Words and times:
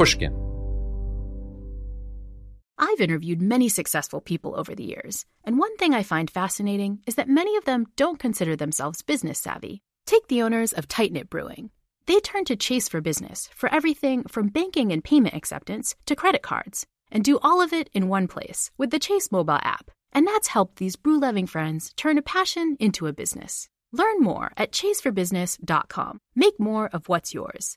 Pushkin. 0.00 0.32
I've 2.78 3.02
interviewed 3.02 3.42
many 3.42 3.68
successful 3.68 4.22
people 4.22 4.58
over 4.58 4.74
the 4.74 4.82
years, 4.82 5.26
and 5.44 5.58
one 5.58 5.76
thing 5.76 5.92
I 5.92 6.02
find 6.02 6.30
fascinating 6.30 7.00
is 7.06 7.16
that 7.16 7.28
many 7.28 7.54
of 7.58 7.66
them 7.66 7.84
don't 7.96 8.18
consider 8.18 8.56
themselves 8.56 9.02
business 9.02 9.38
savvy. 9.38 9.82
Take 10.06 10.26
the 10.28 10.40
owners 10.40 10.72
of 10.72 10.88
Tight 10.88 11.12
Knit 11.12 11.28
Brewing. 11.28 11.68
They 12.06 12.18
turned 12.18 12.46
to 12.46 12.56
Chase 12.56 12.88
for 12.88 13.02
Business 13.02 13.50
for 13.54 13.68
everything 13.70 14.24
from 14.24 14.48
banking 14.48 14.90
and 14.90 15.04
payment 15.04 15.34
acceptance 15.34 15.94
to 16.06 16.16
credit 16.16 16.40
cards, 16.40 16.86
and 17.12 17.22
do 17.22 17.38
all 17.42 17.60
of 17.60 17.74
it 17.74 17.90
in 17.92 18.08
one 18.08 18.26
place 18.26 18.70
with 18.78 18.92
the 18.92 18.98
Chase 18.98 19.30
mobile 19.30 19.60
app. 19.60 19.90
And 20.14 20.26
that's 20.26 20.48
helped 20.48 20.76
these 20.76 20.96
brew 20.96 21.20
loving 21.20 21.46
friends 21.46 21.92
turn 21.98 22.16
a 22.16 22.22
passion 22.22 22.78
into 22.80 23.06
a 23.06 23.12
business. 23.12 23.68
Learn 23.92 24.22
more 24.22 24.52
at 24.56 24.72
chaseforbusiness.com. 24.72 26.20
Make 26.34 26.58
more 26.58 26.88
of 26.90 27.10
what's 27.10 27.34
yours. 27.34 27.76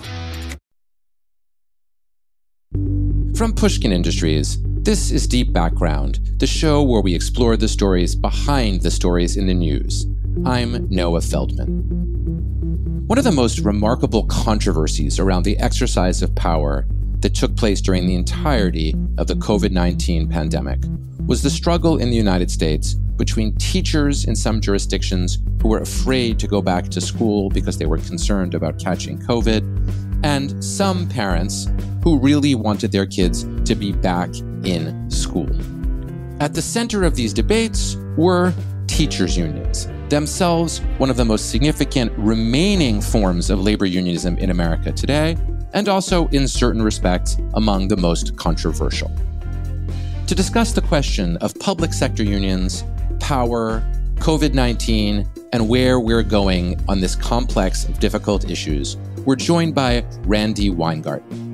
From 3.35 3.53
Pushkin 3.53 3.91
Industries, 3.91 4.57
this 4.61 5.09
is 5.09 5.25
Deep 5.25 5.53
Background, 5.53 6.19
the 6.37 6.45
show 6.45 6.83
where 6.83 7.01
we 7.01 7.15
explore 7.15 7.55
the 7.55 7.67
stories 7.67 8.13
behind 8.13 8.81
the 8.81 8.91
stories 8.91 9.37
in 9.37 9.47
the 9.47 9.53
news. 9.53 10.05
I'm 10.45 10.87
Noah 10.89 11.21
Feldman. 11.21 13.05
One 13.07 13.17
of 13.17 13.23
the 13.23 13.31
most 13.31 13.59
remarkable 13.59 14.25
controversies 14.25 15.17
around 15.17 15.43
the 15.43 15.57
exercise 15.59 16.21
of 16.21 16.35
power 16.35 16.85
that 17.21 17.33
took 17.33 17.55
place 17.55 17.79
during 17.79 18.05
the 18.05 18.15
entirety 18.15 18.93
of 19.17 19.27
the 19.27 19.35
COVID 19.35 19.71
19 19.71 20.27
pandemic 20.27 20.79
was 21.25 21.41
the 21.41 21.49
struggle 21.49 21.97
in 21.97 22.09
the 22.09 22.17
United 22.17 22.51
States 22.51 22.93
between 22.93 23.55
teachers 23.57 24.25
in 24.25 24.35
some 24.35 24.59
jurisdictions 24.59 25.39
who 25.61 25.69
were 25.69 25.79
afraid 25.79 26.37
to 26.39 26.47
go 26.47 26.61
back 26.61 26.89
to 26.89 26.99
school 26.99 27.49
because 27.49 27.77
they 27.77 27.85
were 27.85 27.99
concerned 27.99 28.55
about 28.55 28.79
catching 28.79 29.17
COVID, 29.19 29.61
and 30.23 30.63
some 30.63 31.07
parents 31.07 31.67
who 32.03 32.19
really 32.19 32.55
wanted 32.55 32.91
their 32.91 33.05
kids 33.05 33.45
to 33.65 33.75
be 33.75 33.91
back 33.91 34.29
in 34.63 35.09
school. 35.09 35.49
At 36.39 36.53
the 36.53 36.61
center 36.61 37.03
of 37.03 37.15
these 37.15 37.33
debates 37.33 37.97
were 38.17 38.53
teachers' 38.87 39.37
unions, 39.37 39.87
themselves 40.09 40.79
one 40.97 41.09
of 41.09 41.17
the 41.17 41.25
most 41.25 41.49
significant 41.49 42.11
remaining 42.17 42.99
forms 42.99 43.49
of 43.49 43.61
labor 43.61 43.85
unionism 43.85 44.37
in 44.37 44.49
America 44.49 44.91
today, 44.91 45.37
and 45.73 45.87
also 45.87 46.27
in 46.29 46.47
certain 46.47 46.81
respects 46.81 47.37
among 47.53 47.87
the 47.87 47.97
most 47.97 48.35
controversial. 48.37 49.11
To 50.27 50.35
discuss 50.35 50.71
the 50.71 50.81
question 50.81 51.37
of 51.37 51.53
public 51.59 51.93
sector 51.93 52.23
unions, 52.23 52.83
power, 53.19 53.83
COVID 54.15 54.53
19, 54.53 55.27
and 55.53 55.67
where 55.67 55.99
we're 55.99 56.23
going 56.23 56.79
on 56.87 56.99
this 56.99 57.15
complex 57.15 57.85
of 57.85 57.99
difficult 57.99 58.49
issues, 58.49 58.97
we're 59.25 59.35
joined 59.35 59.75
by 59.75 60.05
Randi 60.23 60.69
Weingarten. 60.69 61.50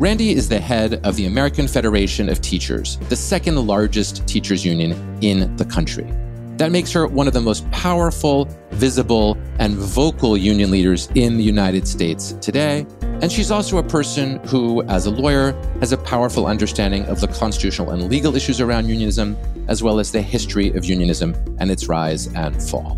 Randi 0.00 0.30
is 0.30 0.48
the 0.48 0.58
head 0.58 0.94
of 1.04 1.16
the 1.16 1.26
American 1.26 1.68
Federation 1.68 2.30
of 2.30 2.40
Teachers, 2.40 2.96
the 3.10 3.16
second 3.16 3.56
largest 3.66 4.26
teachers 4.26 4.64
union 4.64 4.92
in 5.20 5.54
the 5.56 5.64
country. 5.66 6.10
That 6.56 6.72
makes 6.72 6.90
her 6.92 7.06
one 7.06 7.26
of 7.26 7.34
the 7.34 7.42
most 7.42 7.70
powerful, 7.70 8.48
visible, 8.70 9.36
and 9.58 9.74
vocal 9.74 10.38
union 10.38 10.70
leaders 10.70 11.10
in 11.16 11.36
the 11.36 11.42
United 11.42 11.86
States 11.86 12.32
today. 12.40 12.86
And 13.02 13.30
she's 13.30 13.50
also 13.50 13.76
a 13.76 13.82
person 13.82 14.38
who, 14.46 14.82
as 14.84 15.04
a 15.04 15.10
lawyer, 15.10 15.52
has 15.80 15.92
a 15.92 15.98
powerful 15.98 16.46
understanding 16.46 17.04
of 17.04 17.20
the 17.20 17.28
constitutional 17.28 17.90
and 17.90 18.08
legal 18.08 18.34
issues 18.34 18.58
around 18.58 18.88
unionism, 18.88 19.36
as 19.68 19.82
well 19.82 20.00
as 20.00 20.10
the 20.12 20.22
history 20.22 20.70
of 20.70 20.86
unionism 20.86 21.34
and 21.58 21.70
its 21.70 21.90
rise 21.90 22.26
and 22.28 22.62
fall. 22.62 22.96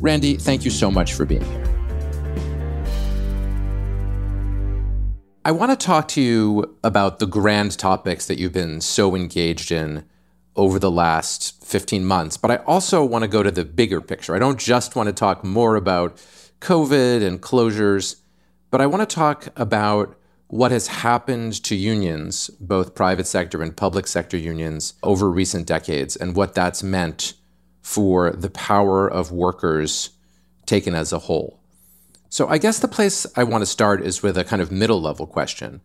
Randi, 0.00 0.34
thank 0.34 0.64
you 0.64 0.72
so 0.72 0.90
much 0.90 1.14
for 1.14 1.24
being 1.24 1.44
here. 1.44 1.69
I 5.42 5.52
want 5.52 5.70
to 5.70 5.86
talk 5.86 6.06
to 6.08 6.20
you 6.20 6.76
about 6.84 7.18
the 7.18 7.26
grand 7.26 7.78
topics 7.78 8.26
that 8.26 8.38
you've 8.38 8.52
been 8.52 8.82
so 8.82 9.14
engaged 9.16 9.72
in 9.72 10.04
over 10.54 10.78
the 10.78 10.90
last 10.90 11.64
15 11.64 12.04
months, 12.04 12.36
but 12.36 12.50
I 12.50 12.56
also 12.56 13.02
want 13.02 13.22
to 13.22 13.28
go 13.28 13.42
to 13.42 13.50
the 13.50 13.64
bigger 13.64 14.02
picture. 14.02 14.36
I 14.36 14.38
don't 14.38 14.58
just 14.58 14.94
want 14.94 15.06
to 15.06 15.14
talk 15.14 15.42
more 15.42 15.76
about 15.76 16.18
COVID 16.60 17.26
and 17.26 17.40
closures, 17.40 18.16
but 18.70 18.82
I 18.82 18.86
want 18.86 19.08
to 19.08 19.14
talk 19.14 19.48
about 19.56 20.14
what 20.48 20.72
has 20.72 20.88
happened 20.88 21.62
to 21.64 21.74
unions, 21.74 22.50
both 22.60 22.94
private 22.94 23.26
sector 23.26 23.62
and 23.62 23.74
public 23.74 24.08
sector 24.08 24.36
unions, 24.36 24.92
over 25.02 25.30
recent 25.30 25.66
decades 25.66 26.16
and 26.16 26.36
what 26.36 26.54
that's 26.54 26.82
meant 26.82 27.32
for 27.80 28.30
the 28.30 28.50
power 28.50 29.08
of 29.08 29.32
workers 29.32 30.10
taken 30.66 30.94
as 30.94 31.14
a 31.14 31.20
whole. 31.20 31.59
So 32.30 32.46
I 32.46 32.58
guess 32.58 32.78
the 32.78 32.88
place 32.88 33.26
I 33.36 33.42
want 33.42 33.62
to 33.62 33.66
start 33.66 34.00
is 34.02 34.22
with 34.22 34.38
a 34.38 34.44
kind 34.44 34.62
of 34.62 34.70
middle 34.70 35.00
level 35.00 35.26
question. 35.26 35.80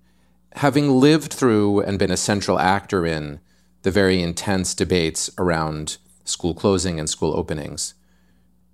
Having 0.54 0.92
lived 0.92 1.34
through 1.34 1.82
and 1.82 1.98
been 1.98 2.12
a 2.12 2.18
central 2.18 2.60
actor 2.60 3.04
in 3.06 3.40
the 3.82 3.90
very 3.90 4.22
intense 4.22 4.76
debates 4.76 5.30
around 5.40 5.98
school 6.24 6.54
closing 6.54 7.00
and 7.00 7.10
school 7.10 7.36
openings, 7.36 7.96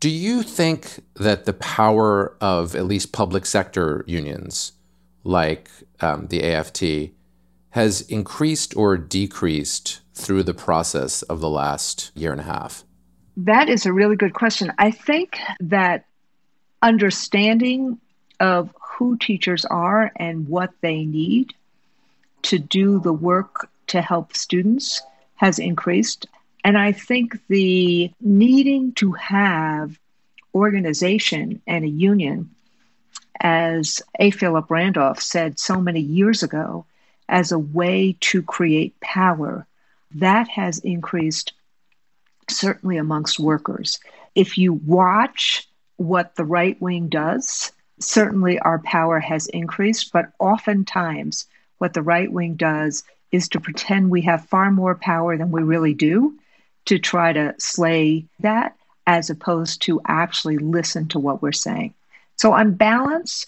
do 0.02 0.10
you 0.10 0.44
think 0.44 1.00
that 1.16 1.46
the 1.46 1.54
power 1.54 2.36
of 2.42 2.76
at 2.76 2.86
least 2.86 3.14
public 3.14 3.46
sector 3.46 4.04
unions 4.06 4.74
like 5.24 5.70
um, 6.02 6.28
the 6.28 6.44
AFT 6.44 7.14
has 7.70 8.02
increased 8.02 8.76
or 8.76 8.98
decreased 8.98 10.02
through 10.14 10.44
the 10.44 10.54
process 10.54 11.22
of 11.24 11.40
the 11.40 11.50
last 11.50 12.12
year 12.16 12.34
and 12.34 12.42
a 12.42 12.44
half? 12.44 12.84
That 13.38 13.70
is 13.70 13.86
a 13.86 13.94
really 13.94 14.18
good 14.18 14.34
question. 14.34 14.74
I 14.78 14.92
think 14.92 15.40
that 15.62 16.06
understanding 16.82 18.00
of 18.40 18.74
who 18.82 19.18
teachers 19.18 19.66
are 19.66 20.12
and 20.16 20.48
what 20.48 20.72
they 20.82 21.06
need 21.06 21.54
to 22.44 22.58
do 22.60 23.00
the 23.00 23.14
work 23.14 23.70
to 23.88 24.02
help 24.02 24.36
students 24.36 25.02
has 25.36 25.60
increased. 25.60 26.28
And 26.64 26.78
I 26.78 26.92
think 26.92 27.40
the 27.48 28.12
needing 28.20 28.94
to 28.94 29.12
have 29.14 30.00
organization 30.54 31.62
and 31.66 31.86
a 31.86 31.90
union, 31.90 32.50
as 33.40 34.02
A. 34.20 34.32
Philip 34.32 34.70
Randolph 34.70 35.22
said 35.22 35.60
so 35.60 35.82
many 35.82 36.02
years 36.02 36.44
ago, 36.44 36.86
as 37.28 37.52
a 37.52 37.60
way 37.60 38.18
to 38.20 38.44
create 38.44 39.00
power, 39.00 39.66
that 40.16 40.48
has 40.50 40.80
increased 40.80 41.54
certainly 42.50 42.98
amongst 42.98 43.40
workers. 43.40 44.00
If 44.36 44.58
you 44.58 44.74
watch 44.74 45.68
what 46.02 46.36
the 46.36 46.46
right 46.46 46.82
wing 46.82 47.08
does. 47.08 47.72
Certainly, 48.00 48.60
our 48.60 48.80
power 48.80 49.20
has 49.20 49.48
increased, 49.48 50.12
but 50.12 50.32
oftentimes, 50.40 51.46
what 51.78 51.94
the 51.94 52.02
right 52.02 52.32
wing 52.32 52.56
does 52.56 53.04
is 53.32 53.48
to 53.50 53.60
pretend 53.60 54.10
we 54.10 54.22
have 54.22 54.46
far 54.46 54.72
more 54.72 54.96
power 54.96 55.38
than 55.38 55.52
we 55.52 55.62
really 55.62 55.94
do 55.94 56.38
to 56.86 56.98
try 56.98 57.32
to 57.32 57.54
slay 57.60 58.26
that, 58.40 58.76
as 59.06 59.30
opposed 59.30 59.84
to 59.84 60.02
actually 60.06 60.58
listen 60.58 61.08
to 61.10 61.20
what 61.20 61.42
we're 61.42 61.52
saying. 61.52 61.94
So, 62.36 62.54
on 62.54 62.74
balance, 62.74 63.46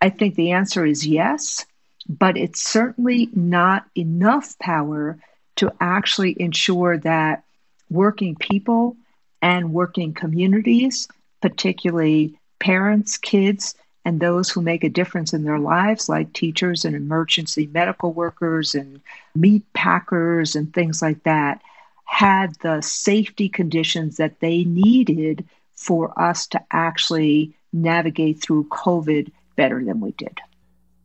I 0.00 0.10
think 0.10 0.36
the 0.36 0.52
answer 0.52 0.86
is 0.86 1.06
yes, 1.06 1.66
but 2.08 2.36
it's 2.36 2.60
certainly 2.60 3.28
not 3.34 3.84
enough 3.96 4.56
power 4.60 5.18
to 5.56 5.72
actually 5.80 6.40
ensure 6.40 6.98
that 6.98 7.42
working 7.90 8.36
people 8.36 8.96
and 9.42 9.72
working 9.72 10.12
communities, 10.14 11.08
particularly 11.46 12.36
parents, 12.58 13.16
kids, 13.16 13.76
and 14.04 14.18
those 14.18 14.50
who 14.50 14.60
make 14.60 14.82
a 14.82 14.88
difference 14.88 15.32
in 15.32 15.44
their 15.44 15.60
lives, 15.60 16.08
like 16.08 16.32
teachers 16.32 16.84
and 16.84 16.96
emergency 16.96 17.68
medical 17.68 18.12
workers 18.12 18.74
and 18.74 19.00
meat 19.36 19.62
packers 19.72 20.56
and 20.56 20.74
things 20.74 21.00
like 21.00 21.22
that, 21.22 21.62
had 22.04 22.56
the 22.62 22.80
safety 22.80 23.48
conditions 23.48 24.16
that 24.16 24.40
they 24.40 24.64
needed 24.64 25.44
for 25.76 26.12
us 26.20 26.48
to 26.48 26.60
actually 26.72 27.54
navigate 27.72 28.40
through 28.40 28.64
COVID 28.64 29.30
better 29.54 29.84
than 29.84 30.00
we 30.00 30.10
did. 30.12 30.40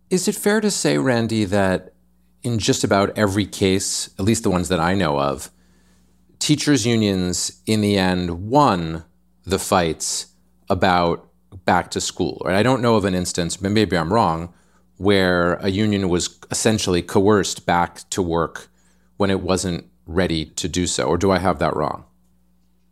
Is 0.09 0.27
it 0.27 0.33
fair 0.33 0.59
to 0.59 0.71
say, 0.71 0.97
Randi, 0.97 1.45
that 1.45 1.93
in 2.41 2.57
just 2.57 2.83
about 2.83 3.15
every 3.15 3.45
case, 3.45 4.09
at 4.17 4.25
least 4.25 4.41
the 4.41 4.49
ones 4.49 4.69
that 4.69 4.79
I 4.79 4.95
know 4.95 5.19
of, 5.19 5.51
teachers' 6.39 6.87
unions 6.87 7.61
in 7.67 7.81
the 7.81 7.99
end 7.99 8.49
won 8.49 9.03
the 9.45 9.59
fights 9.59 10.30
about 10.71 11.27
back 11.65 11.91
to 11.91 12.01
school? 12.01 12.41
Right? 12.43 12.55
I 12.55 12.63
don't 12.63 12.81
know 12.81 12.95
of 12.95 13.05
an 13.05 13.13
instance, 13.13 13.57
but 13.57 13.71
maybe 13.71 13.95
I'm 13.95 14.11
wrong, 14.11 14.53
where 14.97 15.55
a 15.55 15.69
union 15.69 16.09
was 16.09 16.39
essentially 16.49 17.01
coerced 17.01 17.65
back 17.65 18.09
to 18.11 18.21
work 18.21 18.69
when 19.17 19.29
it 19.29 19.41
wasn't 19.41 19.85
ready 20.07 20.45
to 20.45 20.67
do 20.67 20.87
so. 20.87 21.03
Or 21.03 21.17
do 21.17 21.31
I 21.31 21.37
have 21.37 21.59
that 21.59 21.75
wrong? 21.75 22.05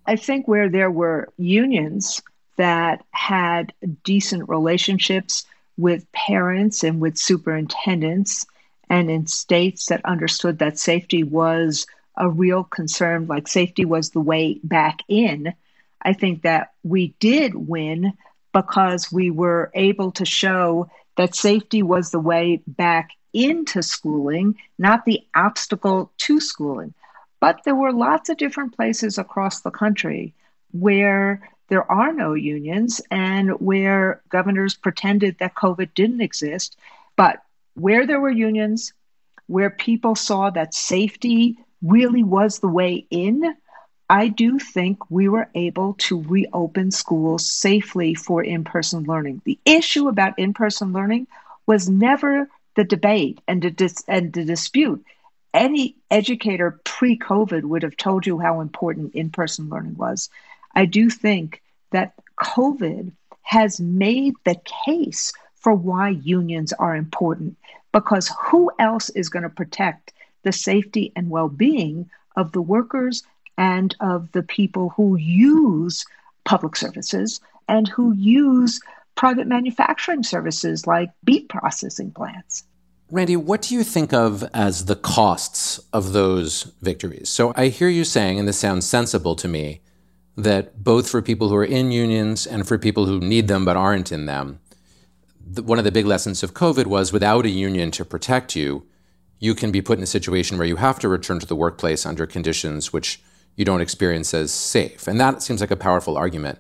I 0.06 0.16
think 0.16 0.48
where 0.48 0.70
there 0.70 0.92
were 0.92 1.30
unions 1.38 2.22
that 2.58 3.04
had 3.12 3.74
decent 4.04 4.50
relationships 4.50 5.46
with 5.78 6.12
parents 6.12 6.84
and 6.84 7.00
with 7.00 7.18
superintendents, 7.18 8.46
and 8.90 9.10
in 9.10 9.28
states 9.28 9.86
that 9.86 10.04
understood 10.04 10.60
that 10.60 10.78
safety 10.78 11.24
was 11.24 11.86
a 12.18 12.28
real 12.28 12.66
concern, 12.66 13.28
like 13.28 13.48
safety 13.48 13.86
was 13.86 14.10
the 14.10 14.20
way 14.20 14.60
back 14.64 15.00
in. 15.08 15.54
I 16.02 16.14
think 16.14 16.44
that 16.44 16.74
we 16.84 17.16
did 17.20 17.56
win 17.56 18.14
because 18.54 19.12
we 19.12 19.32
were 19.32 19.72
able 19.74 20.12
to 20.14 20.26
show 20.26 20.90
that 21.18 21.36
safety 21.36 21.84
was 21.84 22.12
the 22.12 22.20
way 22.20 22.62
back 22.66 23.12
into 23.34 23.84
schooling, 23.84 24.58
not 24.78 25.06
the 25.06 25.22
obstacle 25.36 26.12
to 26.18 26.40
schooling. 26.40 26.94
But 27.40 27.62
there 27.64 27.76
were 27.76 27.94
lots 27.94 28.30
of 28.30 28.38
different 28.38 28.76
places 28.76 29.18
across 29.18 29.62
the 29.62 29.72
country 29.72 30.34
where 30.72 31.48
there 31.70 31.90
are 31.90 32.12
no 32.14 32.34
unions 32.34 33.02
and 33.12 33.52
where 33.60 34.22
governors 34.30 34.76
pretended 34.76 35.38
that 35.40 35.56
COVID 35.56 35.94
didn't 35.94 36.22
exist. 36.22 36.78
But 37.16 37.44
where 37.76 38.06
there 38.08 38.20
were 38.20 38.30
unions, 38.30 38.94
where 39.48 39.70
people 39.70 40.16
saw 40.16 40.50
that 40.50 40.74
safety 40.74 41.58
really 41.82 42.24
was 42.24 42.60
the 42.60 42.68
way 42.68 43.06
in, 43.10 43.56
I 44.10 44.28
do 44.28 44.58
think 44.58 45.12
we 45.12 45.30
were 45.30 45.50
able 45.54 45.94
to 46.00 46.24
reopen 46.24 46.90
schools 46.90 47.46
safely 47.46 48.16
for 48.16 48.44
in 48.44 48.64
person 48.64 49.04
learning. 49.04 49.42
The 49.46 49.60
issue 49.66 50.08
about 50.08 50.40
in 50.40 50.54
person 50.54 50.94
learning 50.94 51.28
was 51.68 51.88
never 51.88 52.50
the 52.76 52.84
debate 52.84 53.40
and 53.48 53.62
the, 53.62 53.70
dis- 53.70 54.04
and 54.08 54.34
the 54.34 54.44
dispute. 54.44 55.06
Any 55.54 55.96
educator 56.10 56.80
pre 56.84 57.18
COVID 57.18 57.64
would 57.64 57.84
have 57.84 57.98
told 57.98 58.26
you 58.26 58.40
how 58.40 58.62
important 58.62 59.14
in 59.14 59.30
person 59.30 59.70
learning 59.70 59.98
was. 59.98 60.30
I 60.74 60.86
do 60.86 61.10
think 61.12 61.62
that 61.92 62.14
COVID 62.42 63.12
has 63.44 63.80
made 63.80 64.34
the 64.44 64.60
case 64.86 65.34
for 65.56 65.74
why 65.74 66.10
unions 66.10 66.74
are 66.74 66.96
important 66.96 67.58
because 67.92 68.32
who 68.46 68.72
else 68.80 69.10
is 69.10 69.30
going 69.30 69.44
to 69.44 69.50
protect 69.50 70.14
the 70.44 70.52
safety 70.52 71.12
and 71.16 71.30
well 71.30 71.50
being 71.50 72.10
of 72.36 72.52
the 72.54 72.62
workers 72.62 73.24
and 73.60 73.94
of 74.00 74.32
the 74.32 74.42
people 74.42 74.90
who 74.96 75.18
use 75.18 76.06
public 76.46 76.78
services 76.78 77.42
and 77.68 77.90
who 77.90 78.14
use 78.16 78.80
private 79.16 79.48
manufacturing 79.48 80.24
services 80.24 80.88
like 80.88 81.12
beet 81.26 81.50
processing 81.50 82.10
plants? 82.10 82.64
Randi, 83.12 83.36
what 83.36 83.64
do 83.64 83.76
you 83.76 83.84
think 83.84 84.14
of 84.14 84.48
as 84.54 84.86
the 84.86 84.96
costs 84.96 85.80
of 85.92 86.14
those 86.14 86.72
victories? 86.82 87.30
So 87.30 87.54
I 87.56 87.68
hear 87.68 87.90
you 87.90 88.06
saying, 88.06 88.40
and 88.40 88.48
this 88.48 88.58
sounds 88.58 88.86
sensible 88.86 89.36
to 89.36 89.48
me, 89.48 89.82
that 90.38 90.82
both 90.82 91.10
for 91.10 91.22
people 91.22 91.50
who 91.50 91.56
are 91.56 91.66
in 91.66 91.92
unions 91.92 92.48
and 92.48 92.66
for 92.66 92.78
people 92.78 93.08
who 93.08 93.20
need 93.20 93.50
them 93.50 93.66
but 93.66 93.76
aren't 93.76 94.12
in 94.12 94.26
them, 94.26 94.60
the, 95.46 95.64
one 95.64 95.80
of 95.80 95.84
the 95.84 95.92
big 95.92 96.06
lessons 96.06 96.44
of 96.44 96.54
COVID 96.54 96.86
was 96.86 97.12
without 97.12 97.46
a 97.46 97.50
union 97.50 97.92
to 97.92 98.06
protect 98.06 98.56
you, 98.56 98.88
you 99.40 99.54
can 99.54 99.72
be 99.72 99.82
put 99.82 99.98
in 99.98 100.04
a 100.04 100.08
situation 100.08 100.58
where 100.58 100.68
you 100.68 100.78
have 100.78 101.00
to 101.00 101.10
return 101.10 101.40
to 101.40 101.46
the 101.46 101.56
workplace 101.58 102.06
under 102.06 102.26
conditions 102.26 102.94
which 102.94 103.22
you 103.60 103.66
don't 103.66 103.82
experience 103.82 104.34
as 104.34 104.54
safe. 104.54 105.06
And 105.06 105.20
that 105.20 105.44
seems 105.44 105.60
like 105.60 105.70
a 105.70 105.76
powerful 105.76 106.18
argument. 106.18 106.60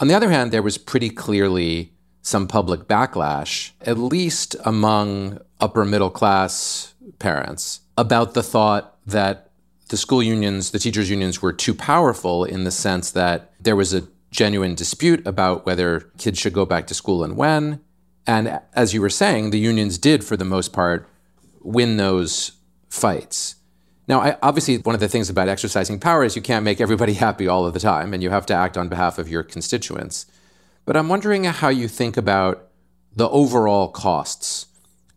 On 0.00 0.08
the 0.08 0.14
other 0.14 0.30
hand, 0.30 0.50
there 0.50 0.62
was 0.62 0.78
pretty 0.78 1.10
clearly 1.10 1.92
some 2.22 2.48
public 2.48 2.88
backlash, 2.88 3.72
at 3.82 3.98
least 3.98 4.56
among 4.64 5.38
upper 5.60 5.84
middle 5.84 6.08
class 6.08 6.94
parents, 7.18 7.80
about 7.98 8.32
the 8.32 8.42
thought 8.42 8.96
that 9.06 9.50
the 9.90 9.98
school 9.98 10.22
unions, 10.22 10.70
the 10.70 10.78
teachers' 10.78 11.10
unions 11.10 11.42
were 11.42 11.52
too 11.52 11.74
powerful 11.74 12.44
in 12.44 12.64
the 12.64 12.70
sense 12.70 13.10
that 13.10 13.52
there 13.60 13.76
was 13.76 13.92
a 13.92 14.08
genuine 14.30 14.74
dispute 14.74 15.24
about 15.26 15.66
whether 15.66 16.10
kids 16.16 16.38
should 16.38 16.54
go 16.54 16.64
back 16.64 16.86
to 16.86 16.94
school 16.94 17.22
and 17.22 17.36
when. 17.36 17.78
And 18.26 18.60
as 18.72 18.94
you 18.94 19.02
were 19.02 19.10
saying, 19.10 19.50
the 19.50 19.58
unions 19.58 19.98
did, 19.98 20.24
for 20.24 20.38
the 20.38 20.46
most 20.46 20.72
part, 20.72 21.06
win 21.60 21.98
those 21.98 22.52
fights. 22.88 23.56
Now, 24.08 24.20
I, 24.20 24.36
obviously, 24.42 24.78
one 24.78 24.94
of 24.94 25.00
the 25.00 25.08
things 25.08 25.28
about 25.28 25.48
exercising 25.48 25.98
power 25.98 26.24
is 26.24 26.36
you 26.36 26.42
can't 26.42 26.64
make 26.64 26.80
everybody 26.80 27.14
happy 27.26 27.48
all 27.48 27.66
of 27.66 27.74
the 27.74 27.80
time, 27.80 28.14
and 28.14 28.22
you 28.22 28.30
have 28.30 28.46
to 28.46 28.54
act 28.54 28.76
on 28.76 28.88
behalf 28.88 29.18
of 29.18 29.28
your 29.28 29.42
constituents. 29.42 30.26
But 30.84 30.96
I'm 30.96 31.08
wondering 31.08 31.44
how 31.44 31.68
you 31.68 31.88
think 31.88 32.16
about 32.16 32.68
the 33.14 33.28
overall 33.28 33.88
costs 33.88 34.66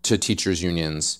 to 0.03 0.17
teachers' 0.17 0.63
unions 0.63 1.19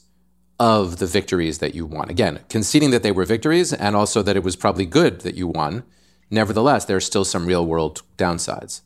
of 0.60 0.98
the 0.98 1.06
victories 1.06 1.60
that 1.60 1.75
you 1.75 1.86
won. 1.86 2.10
Again, 2.10 2.39
conceding 2.50 2.92
that 2.92 3.04
they 3.04 3.12
were 3.12 3.25
victories 3.25 3.72
and 3.72 3.95
also 3.95 4.22
that 4.24 4.36
it 4.36 4.44
was 4.44 4.56
probably 4.56 4.86
good 4.86 5.22
that 5.22 5.36
you 5.36 5.48
won. 5.48 5.83
Nevertheless, 6.30 6.86
there 6.86 6.98
are 6.98 7.01
still 7.01 7.25
some 7.25 7.45
real 7.45 7.65
world 7.65 8.01
downsides. 8.18 8.81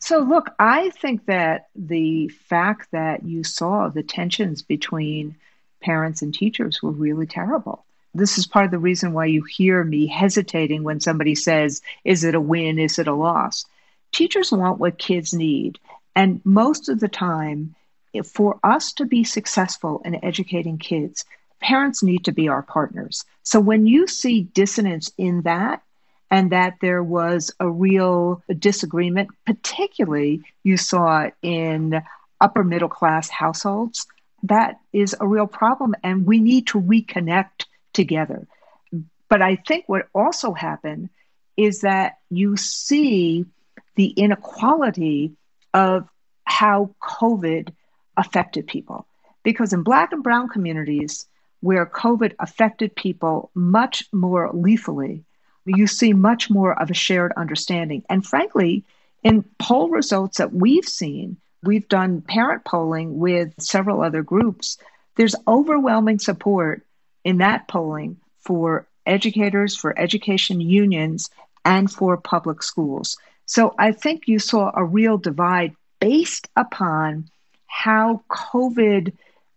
So, 0.00 0.20
look, 0.20 0.50
I 0.58 0.90
think 0.90 1.26
that 1.26 1.68
the 1.74 2.28
fact 2.28 2.92
that 2.92 3.24
you 3.24 3.42
saw 3.42 3.88
the 3.88 4.02
tensions 4.02 4.62
between 4.62 5.36
parents 5.80 6.22
and 6.22 6.32
teachers 6.32 6.82
were 6.82 6.92
really 6.92 7.26
terrible. 7.26 7.84
This 8.18 8.36
is 8.38 8.46
part 8.46 8.64
of 8.64 8.70
the 8.70 8.78
reason 8.78 9.12
why 9.12 9.26
you 9.26 9.44
hear 9.44 9.84
me 9.84 10.06
hesitating 10.06 10.82
when 10.82 11.00
somebody 11.00 11.34
says, 11.34 11.80
Is 12.04 12.24
it 12.24 12.34
a 12.34 12.40
win? 12.40 12.78
Is 12.78 12.98
it 12.98 13.08
a 13.08 13.14
loss? 13.14 13.64
Teachers 14.12 14.52
want 14.52 14.78
what 14.78 14.98
kids 14.98 15.32
need. 15.32 15.78
And 16.16 16.40
most 16.44 16.88
of 16.88 17.00
the 17.00 17.08
time, 17.08 17.74
for 18.24 18.58
us 18.64 18.92
to 18.94 19.04
be 19.04 19.22
successful 19.22 20.02
in 20.04 20.24
educating 20.24 20.78
kids, 20.78 21.24
parents 21.60 22.02
need 22.02 22.24
to 22.24 22.32
be 22.32 22.48
our 22.48 22.62
partners. 22.62 23.24
So 23.42 23.60
when 23.60 23.86
you 23.86 24.06
see 24.06 24.42
dissonance 24.42 25.12
in 25.16 25.42
that, 25.42 25.82
and 26.30 26.52
that 26.52 26.74
there 26.80 27.02
was 27.02 27.50
a 27.58 27.70
real 27.70 28.42
disagreement, 28.58 29.30
particularly 29.46 30.42
you 30.62 30.76
saw 30.76 31.30
in 31.42 32.02
upper 32.40 32.64
middle 32.64 32.88
class 32.88 33.28
households, 33.28 34.06
that 34.42 34.78
is 34.92 35.16
a 35.20 35.26
real 35.26 35.46
problem. 35.46 35.94
And 36.02 36.26
we 36.26 36.40
need 36.40 36.66
to 36.68 36.80
reconnect 36.80 37.64
together. 37.98 38.46
But 39.28 39.42
I 39.42 39.56
think 39.56 39.84
what 39.88 40.08
also 40.14 40.54
happened 40.54 41.10
is 41.56 41.80
that 41.80 42.18
you 42.30 42.56
see 42.56 43.44
the 43.96 44.06
inequality 44.10 45.32
of 45.74 46.08
how 46.44 46.94
COVID 47.02 47.72
affected 48.16 48.68
people. 48.68 49.04
Because 49.42 49.72
in 49.72 49.82
Black 49.82 50.12
and 50.12 50.22
Brown 50.22 50.48
communities, 50.48 51.26
where 51.60 51.84
COVID 51.84 52.34
affected 52.38 52.94
people 52.94 53.50
much 53.54 54.04
more 54.12 54.48
lethally, 54.52 55.24
you 55.66 55.88
see 55.88 56.12
much 56.12 56.48
more 56.48 56.80
of 56.80 56.88
a 56.88 56.94
shared 56.94 57.32
understanding. 57.36 58.04
And 58.08 58.24
frankly, 58.24 58.84
in 59.24 59.44
poll 59.58 59.88
results 59.88 60.38
that 60.38 60.52
we've 60.54 60.88
seen, 60.88 61.36
we've 61.64 61.88
done 61.88 62.22
parent 62.22 62.64
polling 62.64 63.18
with 63.18 63.52
several 63.58 64.02
other 64.02 64.22
groups, 64.22 64.78
there's 65.16 65.34
overwhelming 65.48 66.20
support 66.20 66.84
in 67.28 67.36
that 67.36 67.68
polling 67.68 68.16
for 68.40 68.86
educators, 69.04 69.76
for 69.76 69.92
education 69.98 70.62
unions, 70.62 71.28
and 71.62 71.90
for 71.90 72.16
public 72.16 72.62
schools. 72.62 73.18
So 73.44 73.74
I 73.78 73.92
think 73.92 74.28
you 74.28 74.38
saw 74.38 74.70
a 74.72 74.82
real 74.82 75.18
divide 75.18 75.74
based 76.00 76.48
upon 76.56 77.28
how 77.66 78.22
COVID 78.30 79.12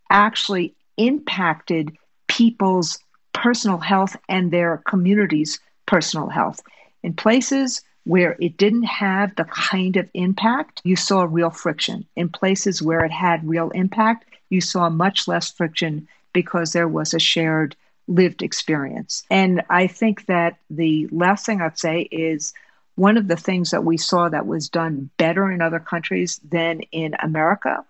actually 0.10 0.76
impacted 0.98 1.96
people's 2.28 3.00
personal 3.32 3.78
health 3.78 4.18
and 4.28 4.52
their 4.52 4.84
communities' 4.86 5.58
personal 5.86 6.28
health. 6.28 6.60
In 7.04 7.14
places 7.14 7.82
where 8.04 8.36
it 8.42 8.58
didn't 8.58 8.84
have 8.84 9.34
the 9.38 9.46
kind 9.46 9.96
of 9.96 10.10
impact, 10.14 10.82
you 10.84 10.98
saw 10.98 11.22
real 11.22 11.52
friction. 11.52 12.06
In 12.18 12.28
places 12.28 12.82
where 12.82 13.06
it 13.06 13.12
had 13.14 13.48
real 13.48 13.70
impact, 13.70 14.26
you 14.50 14.60
saw 14.60 14.90
much 14.90 15.26
less 15.26 15.50
friction 15.50 16.10
because 16.34 16.74
there 16.74 16.88
was 16.88 17.14
a 17.14 17.20
shared 17.20 17.76
lived 18.08 18.42
experience. 18.42 19.24
And 19.30 19.62
I 19.70 19.88
think 19.88 20.26
that 20.26 20.58
the 20.70 21.08
last 21.12 21.46
thing 21.46 21.62
I'd 21.62 21.78
say 21.78 22.02
is 22.12 22.54
one 22.96 23.18
of 23.18 23.28
the 23.28 23.38
things 23.38 23.72
that 23.72 23.86
we 23.86 23.98
saw 23.98 24.30
that 24.30 24.48
was 24.48 24.70
done 24.70 25.10
better 25.18 25.52
in 25.52 25.62
other 25.62 25.80
countries 25.80 26.40
than 26.50 26.82
in 26.92 27.16
America 27.20 27.86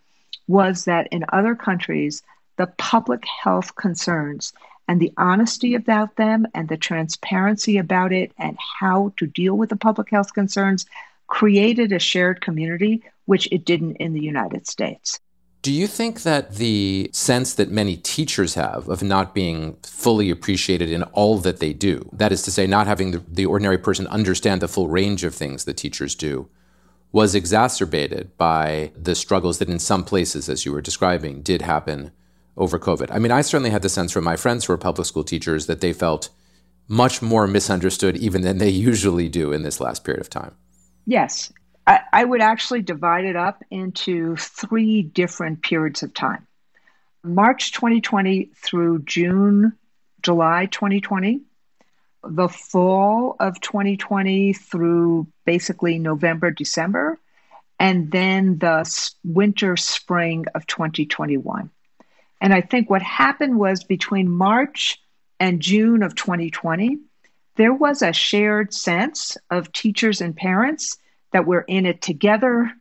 was 0.47 0.85
that 0.85 1.07
in 1.11 1.25
other 1.29 1.55
countries, 1.55 2.21
the 2.57 2.67
public 2.77 3.23
health 3.25 3.75
concerns 3.75 4.53
and 4.87 4.99
the 4.99 5.13
honesty 5.17 5.73
about 5.73 6.15
them 6.17 6.45
and 6.53 6.67
the 6.67 6.77
transparency 6.77 7.77
about 7.77 8.11
it 8.11 8.31
and 8.37 8.57
how 8.79 9.13
to 9.17 9.25
deal 9.25 9.57
with 9.57 9.69
the 9.69 9.75
public 9.75 10.09
health 10.09 10.33
concerns 10.33 10.85
created 11.27 11.93
a 11.93 11.99
shared 11.99 12.41
community, 12.41 13.03
which 13.25 13.47
it 13.51 13.63
didn't 13.63 13.95
in 13.95 14.13
the 14.13 14.21
United 14.21 14.67
States. 14.67 15.19
Do 15.61 15.71
you 15.71 15.85
think 15.85 16.23
that 16.23 16.55
the 16.55 17.11
sense 17.13 17.53
that 17.53 17.69
many 17.69 17.95
teachers 17.95 18.55
have 18.55 18.89
of 18.89 19.03
not 19.03 19.35
being 19.35 19.77
fully 19.83 20.31
appreciated 20.31 20.89
in 20.89 21.03
all 21.03 21.37
that 21.39 21.59
they 21.59 21.71
do, 21.71 22.09
that 22.13 22.31
is 22.31 22.41
to 22.43 22.51
say, 22.51 22.65
not 22.65 22.87
having 22.87 23.11
the, 23.11 23.23
the, 23.27 23.45
ordinary 23.45 23.77
person 23.77 24.07
understand 24.07 24.61
the 24.61 24.67
full 24.67 24.87
range 24.87 25.23
of 25.23 25.35
things 25.35 25.65
that 25.65 25.77
teachers 25.77 26.15
do, 26.15 26.49
was 27.11 27.35
exacerbated 27.35 28.35
by 28.37 28.91
the 28.95 29.13
struggles 29.13 29.59
that 29.59 29.69
in 29.69 29.77
some 29.77 30.03
places, 30.03 30.49
as 30.49 30.65
you 30.65 30.71
were 30.71 30.81
describing, 30.81 31.43
did 31.43 31.61
happen 31.61 32.11
over 32.57 32.79
COVID? 32.79 33.11
I 33.11 33.19
mean, 33.19 33.31
I 33.31 33.41
certainly 33.41 33.69
had 33.69 33.83
the 33.83 33.89
sense 33.89 34.11
from 34.11 34.23
my 34.23 34.37
friends 34.37 34.65
who 34.65 34.73
are 34.73 34.77
public 34.77 35.05
school 35.05 35.23
teachers 35.23 35.67
that 35.67 35.81
they 35.81 35.93
felt 35.93 36.29
much 36.87 37.21
more 37.21 37.45
misunderstood 37.45 38.17
even 38.17 38.41
than 38.41 38.57
they 38.57 38.69
usually 38.69 39.29
do 39.29 39.51
in 39.51 39.61
this 39.61 39.79
last 39.79 40.03
period 40.03 40.21
of 40.21 40.29
time. 40.29 40.55
Yes, 41.05 41.53
I, 41.85 41.99
I 42.13 42.23
would 42.23 42.41
actually 42.41 42.81
divide 42.81 43.25
it 43.25 43.35
up 43.35 43.63
into 43.71 44.35
three 44.35 45.01
different 45.01 45.61
periods 45.61 46.03
of 46.03 46.13
time 46.13 46.47
March 47.23 47.71
2020 47.73 48.51
through 48.55 49.03
June, 49.03 49.73
July 50.21 50.67
2020, 50.67 51.41
the 52.23 52.49
fall 52.49 53.35
of 53.39 53.59
2020 53.61 54.53
through 54.53 55.27
basically 55.45 55.99
November, 55.99 56.51
December, 56.51 57.19
and 57.79 58.11
then 58.11 58.59
the 58.59 59.11
winter, 59.23 59.75
spring 59.75 60.45
of 60.53 60.67
2021. 60.67 61.69
And 62.39 62.53
I 62.53 62.61
think 62.61 62.89
what 62.89 63.01
happened 63.01 63.57
was 63.57 63.83
between 63.83 64.29
March 64.29 65.01
and 65.39 65.61
June 65.61 66.03
of 66.03 66.15
2020, 66.15 66.99
there 67.55 67.73
was 67.73 68.01
a 68.01 68.13
shared 68.13 68.73
sense 68.73 69.37
of 69.49 69.71
teachers 69.71 70.21
and 70.21 70.35
parents 70.35 70.97
that 71.31 71.45
we're 71.45 71.61
in 71.61 71.85
it 71.85 72.01
together. 72.01 72.71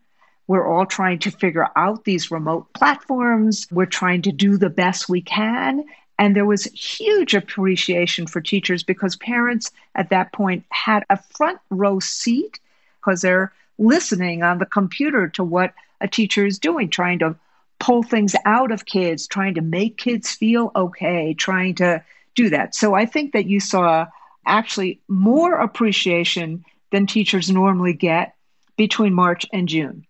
We're 0.47 0.67
all 0.67 0.87
trying 0.87 1.21
to 1.21 1.31
figure 1.31 1.69
out 1.77 2.05
these 2.05 2.31
remote 2.31 2.73
platforms. 2.73 3.67
We're 3.71 3.87
trying 3.87 4.23
to 4.23 4.33
do 4.33 4.57
the 4.57 4.71
best 4.71 5.09
we 5.09 5.23
can. 5.23 5.85
And 6.19 6.37
there 6.37 6.45
was 6.45 6.65
huge 6.65 7.35
appreciation 7.35 8.27
for 8.27 8.41
teachers 8.41 8.83
because 8.83 9.17
parents 9.17 9.71
at 9.95 10.11
that 10.11 10.33
point 10.33 10.65
had 10.71 11.05
a 11.09 11.17
front 11.17 11.61
row 11.71 11.99
seat 11.99 12.61
because 13.01 13.23
they're 13.23 13.53
listening 13.79 14.43
on 14.43 14.59
the 14.59 14.67
computer 14.67 15.29
to 15.29 15.43
what 15.43 15.73
a 16.01 16.09
teacher 16.09 16.45
is 16.45 16.59
doing, 16.59 16.91
trying 16.91 17.21
to 17.21 17.37
pull 17.79 18.03
things 18.03 18.37
out 18.45 18.71
of 18.71 18.85
kids, 18.85 19.27
trying 19.27 19.55
to 19.55 19.63
make 19.63 19.97
kids 19.97 20.31
feel 20.31 20.71
okay, 20.77 21.33
trying 21.35 21.75
to 21.77 22.05
do 22.35 22.51
that. 22.51 22.75
So 22.75 22.95
I 22.95 23.07
think 23.07 23.33
that 23.33 23.47
you 23.47 23.59
saw 23.59 24.07
actually 24.47 25.01
more 25.09 25.55
appreciation 25.55 26.65
than 26.91 27.07
teachers 27.07 27.51
normally 27.51 27.95
get 27.95 28.35
between 28.81 29.13
March 29.13 29.45
and 29.53 29.69
June. 29.69 30.07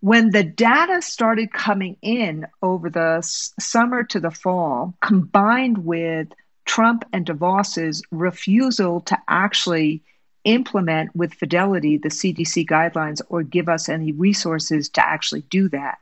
When 0.00 0.30
the 0.30 0.42
data 0.42 1.02
started 1.02 1.52
coming 1.52 1.98
in 2.00 2.46
over 2.62 2.88
the 2.88 3.20
summer 3.20 4.02
to 4.04 4.18
the 4.18 4.30
fall, 4.30 4.94
combined 5.02 5.84
with 5.84 6.28
Trump 6.64 7.04
and 7.12 7.26
DeVos's 7.26 8.02
refusal 8.10 9.02
to 9.02 9.18
actually 9.28 10.02
implement 10.44 11.14
with 11.14 11.34
fidelity 11.34 11.98
the 11.98 12.08
CDC 12.08 12.66
guidelines 12.66 13.20
or 13.28 13.42
give 13.42 13.68
us 13.68 13.90
any 13.90 14.12
resources 14.12 14.88
to 14.88 15.06
actually 15.06 15.42
do 15.42 15.68
that, 15.68 15.98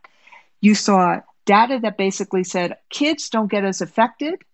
you 0.61 0.77
saw 0.77 1.21
data 1.45 1.81
that 1.83 1.99
basically 1.99 2.45
said 2.45 2.77
kids 2.89 3.31
don't 3.31 3.51
get 3.51 3.65
as 3.65 3.81
affected. 3.81 4.45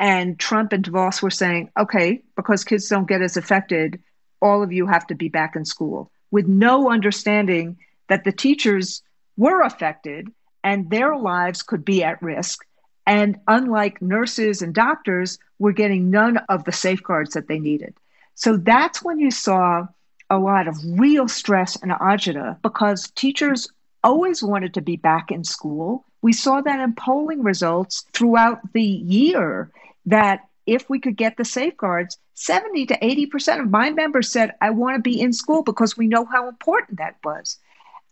And 0.00 0.38
Trump 0.38 0.72
and 0.72 0.82
DeVos 0.82 1.20
were 1.20 1.28
saying, 1.28 1.72
okay, 1.78 2.22
because 2.36 2.64
kids 2.64 2.88
don't 2.88 3.06
get 3.06 3.20
as 3.20 3.36
affected, 3.36 4.00
all 4.40 4.62
of 4.62 4.72
you 4.72 4.86
have 4.86 5.06
to 5.08 5.14
be 5.14 5.28
back 5.28 5.56
in 5.56 5.66
school 5.66 6.10
with 6.32 6.48
no 6.48 6.90
understanding 6.90 7.76
that 8.08 8.24
the 8.24 8.32
teachers 8.32 9.02
were 9.36 9.62
affected 9.62 10.28
and 10.64 10.90
their 10.90 11.16
lives 11.16 11.62
could 11.62 11.84
be 11.84 12.02
at 12.02 12.20
risk. 12.20 12.66
And 13.06 13.38
unlike 13.46 14.02
nurses 14.02 14.62
and 14.62 14.74
doctors, 14.74 15.38
were 15.58 15.72
getting 15.72 16.10
none 16.10 16.38
of 16.48 16.64
the 16.64 16.72
safeguards 16.72 17.34
that 17.34 17.46
they 17.46 17.60
needed. 17.60 17.94
So 18.34 18.56
that's 18.56 19.02
when 19.02 19.20
you 19.20 19.30
saw 19.30 19.86
a 20.28 20.38
lot 20.38 20.66
of 20.66 20.76
real 20.84 21.28
stress 21.28 21.76
and 21.76 21.92
agita 21.92 22.60
because 22.62 23.10
teachers 23.12 23.68
always 24.02 24.42
wanted 24.42 24.74
to 24.74 24.80
be 24.80 24.96
back 24.96 25.30
in 25.30 25.44
school. 25.44 26.04
We 26.22 26.32
saw 26.32 26.60
that 26.60 26.80
in 26.80 26.94
polling 26.94 27.42
results 27.42 28.04
throughout 28.12 28.72
the 28.72 28.82
year 28.82 29.70
that 30.06 30.48
if 30.66 30.88
we 30.90 30.98
could 30.98 31.16
get 31.16 31.36
the 31.36 31.44
safeguards, 31.44 32.18
70 32.34 32.86
to 32.86 32.98
80% 32.98 33.60
of 33.60 33.70
my 33.70 33.90
members 33.90 34.30
said, 34.30 34.54
I 34.60 34.70
want 34.70 34.96
to 34.96 35.02
be 35.02 35.20
in 35.20 35.32
school 35.32 35.62
because 35.62 35.96
we 35.96 36.06
know 36.06 36.24
how 36.24 36.48
important 36.48 36.98
that 36.98 37.16
was. 37.24 37.58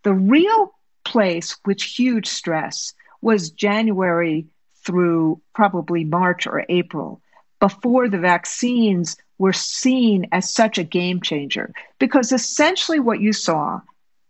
The 0.02 0.14
real 0.14 0.74
place 1.04 1.56
with 1.64 1.80
huge 1.82 2.26
stress 2.26 2.94
was 3.22 3.50
January 3.50 4.46
through 4.84 5.40
probably 5.54 6.04
March 6.04 6.46
or 6.46 6.64
April, 6.68 7.20
before 7.60 8.08
the 8.08 8.18
vaccines 8.18 9.16
were 9.38 9.52
seen 9.52 10.26
as 10.32 10.50
such 10.50 10.78
a 10.78 10.84
game 10.84 11.20
changer. 11.20 11.72
Because 11.98 12.32
essentially, 12.32 13.00
what 13.00 13.20
you 13.20 13.32
saw 13.32 13.80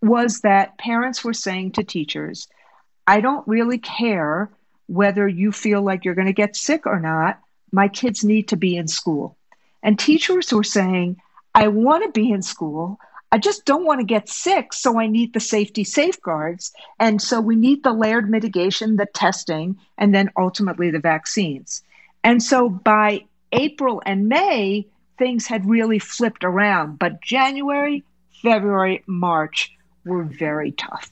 was 0.02 0.40
that 0.40 0.78
parents 0.78 1.23
were 1.23 1.35
saying 1.35 1.73
to 1.73 1.85
teachers, 1.85 2.49
I 3.06 3.20
don't 3.20 3.47
really 3.47 3.78
care 3.78 4.50
whether 4.87 5.28
you 5.28 5.52
feel 5.52 5.82
like 5.82 6.04
you're 6.04 6.14
going 6.14 6.26
to 6.26 6.32
get 6.32 6.56
sick 6.56 6.87
or 6.87 6.99
not 6.99 7.40
my 7.73 7.88
kids 7.88 8.25
need 8.25 8.49
to 8.49 8.56
be 8.56 8.76
in 8.76 8.88
school. 8.88 9.37
And 9.82 9.99
teachers 9.99 10.52
were 10.52 10.64
saying, 10.64 11.20
I 11.54 11.68
want 11.68 12.04
to 12.04 12.10
be 12.10 12.30
in 12.30 12.42
school. 12.42 12.99
I 13.32 13.38
just 13.38 13.64
don't 13.64 13.84
want 13.84 14.00
to 14.00 14.06
get 14.06 14.28
sick, 14.28 14.72
so 14.72 14.99
I 14.99 15.06
need 15.06 15.32
the 15.32 15.40
safety 15.40 15.84
safeguards. 15.84 16.72
And 16.99 17.22
so 17.22 17.40
we 17.40 17.54
need 17.54 17.82
the 17.82 17.92
layered 17.92 18.28
mitigation, 18.28 18.96
the 18.96 19.06
testing, 19.06 19.78
and 19.99 20.14
then 20.14 20.30
ultimately 20.37 20.90
the 20.90 20.99
vaccines. 20.99 21.82
And 22.25 22.42
so 22.42 22.68
by 22.68 23.25
April 23.52 24.02
and 24.04 24.28
May, 24.28 24.87
things 25.18 25.46
had 25.46 25.68
really 25.68 25.99
flipped 25.99 26.44
around. 26.44 26.99
But 26.99 27.22
January, 27.22 28.02
February, 28.42 29.02
March 29.06 29.72
were 30.04 30.25
very 30.25 30.72
tough. 30.72 31.10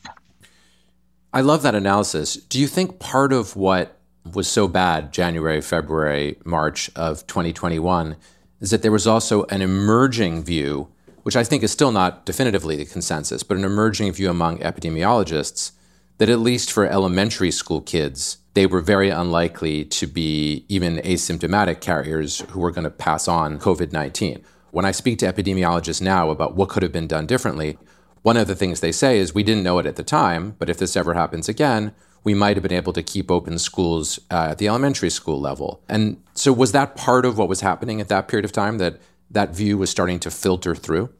I 1.32 1.42
love 1.42 1.62
that 1.62 1.74
analysis. 1.74 2.34
Do 2.34 2.58
you 2.58 2.66
think 2.66 2.98
part 2.98 3.32
of 3.32 3.54
what 3.54 3.96
was 4.34 4.48
so 4.48 4.66
bad 4.66 5.12
January, 5.12 5.60
February, 5.60 6.38
March 6.44 6.90
of 6.96 7.26
2021 7.26 8.16
is 8.60 8.70
that 8.70 8.82
there 8.82 8.92
was 8.92 9.06
also 9.06 9.44
an 9.44 9.62
emerging 9.62 10.42
view, 10.42 10.88
which 11.22 11.36
I 11.36 11.44
think 11.44 11.62
is 11.62 11.70
still 11.70 11.92
not 11.92 12.26
definitively 12.26 12.76
the 12.76 12.84
consensus, 12.84 13.42
but 13.42 13.56
an 13.56 13.64
emerging 13.64 14.12
view 14.12 14.30
among 14.30 14.58
epidemiologists 14.58 15.72
that 16.18 16.28
at 16.28 16.40
least 16.40 16.72
for 16.72 16.84
elementary 16.84 17.50
school 17.50 17.80
kids, 17.80 18.38
they 18.54 18.66
were 18.66 18.80
very 18.80 19.08
unlikely 19.08 19.84
to 19.84 20.06
be 20.06 20.64
even 20.68 20.96
asymptomatic 20.98 21.80
carriers 21.80 22.40
who 22.50 22.60
were 22.60 22.72
going 22.72 22.84
to 22.84 22.90
pass 22.90 23.28
on 23.28 23.58
COVID 23.58 23.92
19. 23.92 24.44
When 24.70 24.84
I 24.84 24.90
speak 24.90 25.18
to 25.20 25.32
epidemiologists 25.32 26.02
now 26.02 26.30
about 26.30 26.56
what 26.56 26.68
could 26.68 26.82
have 26.82 26.92
been 26.92 27.06
done 27.06 27.26
differently, 27.26 27.78
one 28.22 28.36
of 28.36 28.48
the 28.48 28.56
things 28.56 28.80
they 28.80 28.92
say 28.92 29.18
is 29.18 29.32
we 29.32 29.44
didn't 29.44 29.62
know 29.62 29.78
it 29.78 29.86
at 29.86 29.96
the 29.96 30.02
time, 30.02 30.56
but 30.58 30.68
if 30.68 30.76
this 30.76 30.96
ever 30.96 31.14
happens 31.14 31.48
again, 31.48 31.94
we 32.24 32.34
might 32.34 32.56
have 32.56 32.62
been 32.62 32.72
able 32.72 32.92
to 32.92 33.02
keep 33.02 33.30
open 33.30 33.58
schools 33.58 34.18
uh, 34.30 34.48
at 34.50 34.58
the 34.58 34.68
elementary 34.68 35.10
school 35.10 35.40
level. 35.40 35.80
And 35.88 36.22
so, 36.34 36.52
was 36.52 36.72
that 36.72 36.96
part 36.96 37.24
of 37.24 37.38
what 37.38 37.48
was 37.48 37.60
happening 37.60 38.00
at 38.00 38.08
that 38.08 38.28
period 38.28 38.44
of 38.44 38.52
time 38.52 38.78
that 38.78 39.00
that 39.30 39.54
view 39.54 39.78
was 39.78 39.90
starting 39.90 40.18
to 40.20 40.30
filter 40.30 40.74
through? 40.74 41.10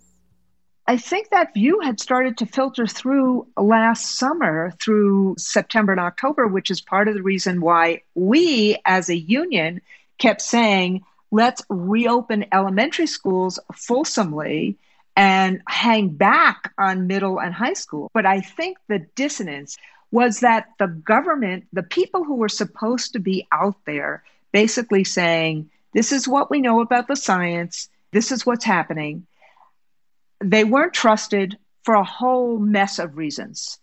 I 0.87 0.97
think 0.97 1.29
that 1.29 1.53
view 1.53 1.81
had 1.81 2.01
started 2.01 2.39
to 2.39 2.47
filter 2.47 2.87
through 2.87 3.47
last 3.59 4.17
summer 4.17 4.73
through 4.81 5.35
September 5.37 5.93
and 5.93 6.01
October, 6.01 6.47
which 6.47 6.71
is 6.71 6.81
part 6.81 7.09
of 7.09 7.15
the 7.15 7.23
reason 7.23 7.61
why 7.61 8.01
we 8.15 8.79
as 8.87 9.11
a 9.11 9.17
union 9.17 9.83
kept 10.17 10.41
saying, 10.41 11.05
let's 11.31 11.63
reopen 11.69 12.47
elementary 12.53 13.07
schools 13.07 13.59
fulsomely 13.75 14.79
and 15.15 15.61
hang 15.69 16.09
back 16.09 16.73
on 16.79 17.07
middle 17.07 17.39
and 17.39 17.53
high 17.53 17.75
school. 17.75 18.11
But 18.15 18.25
I 18.25 18.41
think 18.41 18.79
the 18.89 19.01
dissonance 19.15 19.77
was 20.11 20.41
that 20.41 20.69
the 20.79 20.87
government, 20.87 21.67
the 21.73 21.83
people 21.83 22.25
who 22.25 22.37
were 22.37 22.49
supposed 22.49 23.13
to 23.13 23.19
be 23.19 23.47
out 23.53 23.77
there, 23.85 24.23
basically 24.53 25.05
saying, 25.05 25.71
This 25.93 26.13
is 26.13 26.27
what 26.27 26.51
we 26.51 26.61
know 26.61 26.81
about 26.81 27.09
the 27.09 27.17
science, 27.17 27.89
this 28.13 28.33
is 28.33 28.47
what's 28.47 28.65
happening. 28.65 29.27
they 30.41 30.65
weren't 30.65 30.95
trusted 30.95 31.59
for 31.83 31.95
a 31.95 32.05
whole 32.05 32.59
mess 32.59 32.99
of 32.99 33.17
reasons. 33.17 33.79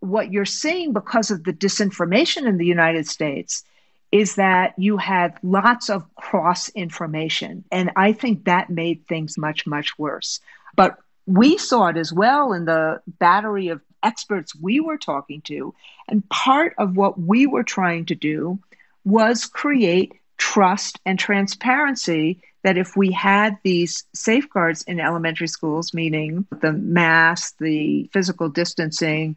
What 0.00 0.32
you're 0.32 0.44
seeing 0.44 0.92
because 0.92 1.30
of 1.30 1.44
the 1.44 1.52
disinformation 1.52 2.46
in 2.46 2.56
the 2.56 2.66
United 2.66 3.06
States 3.06 3.64
is 4.10 4.36
that 4.36 4.74
you 4.78 4.96
had 4.96 5.34
lots 5.42 5.90
of 5.90 6.14
cross 6.14 6.68
information. 6.70 7.64
And 7.70 7.90
I 7.96 8.12
think 8.12 8.44
that 8.44 8.70
made 8.70 9.06
things 9.06 9.36
much, 9.36 9.66
much 9.66 9.98
worse. 9.98 10.40
But 10.76 10.98
we 11.26 11.58
saw 11.58 11.88
it 11.88 11.96
as 11.96 12.12
well 12.12 12.52
in 12.52 12.64
the 12.64 13.02
battery 13.06 13.68
of 13.68 13.82
experts 14.02 14.54
we 14.54 14.80
were 14.80 14.98
talking 14.98 15.40
to. 15.42 15.74
And 16.08 16.28
part 16.28 16.74
of 16.78 16.96
what 16.96 17.20
we 17.20 17.46
were 17.46 17.64
trying 17.64 18.06
to 18.06 18.14
do 18.14 18.58
was 19.04 19.46
create 19.46 20.12
trust 20.36 21.00
and 21.04 21.18
transparency 21.18 22.40
that 22.62 22.76
if 22.76 22.96
we 22.96 23.12
had 23.12 23.58
these 23.62 24.04
safeguards 24.14 24.82
in 24.82 25.00
elementary 25.00 25.48
schools, 25.48 25.94
meaning 25.94 26.46
the 26.60 26.72
mask, 26.72 27.56
the 27.58 28.08
physical 28.12 28.48
distancing, 28.48 29.36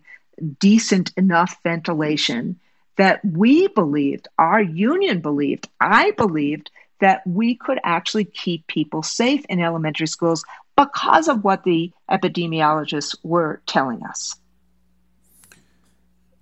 decent 0.60 1.12
enough 1.18 1.58
ventilation, 1.64 2.60
that 2.98 3.24
we 3.24 3.68
believed, 3.68 4.28
our 4.38 4.62
union 4.62 5.22
believed, 5.22 5.70
I 5.80 6.12
believed 6.12 6.72
that 7.00 7.26
we 7.26 7.56
could 7.56 7.80
actually 7.84 8.26
keep 8.26 8.68
people 8.68 9.04
safe 9.04 9.46
in 9.50 9.60
elementary 9.60 10.08
schools 10.08 10.44
because 10.76 11.28
of 11.28 11.44
what 11.44 11.64
the 11.64 11.92
epidemiologists 12.10 13.16
were 13.24 13.62
telling 13.66 14.04
us. 14.04 14.36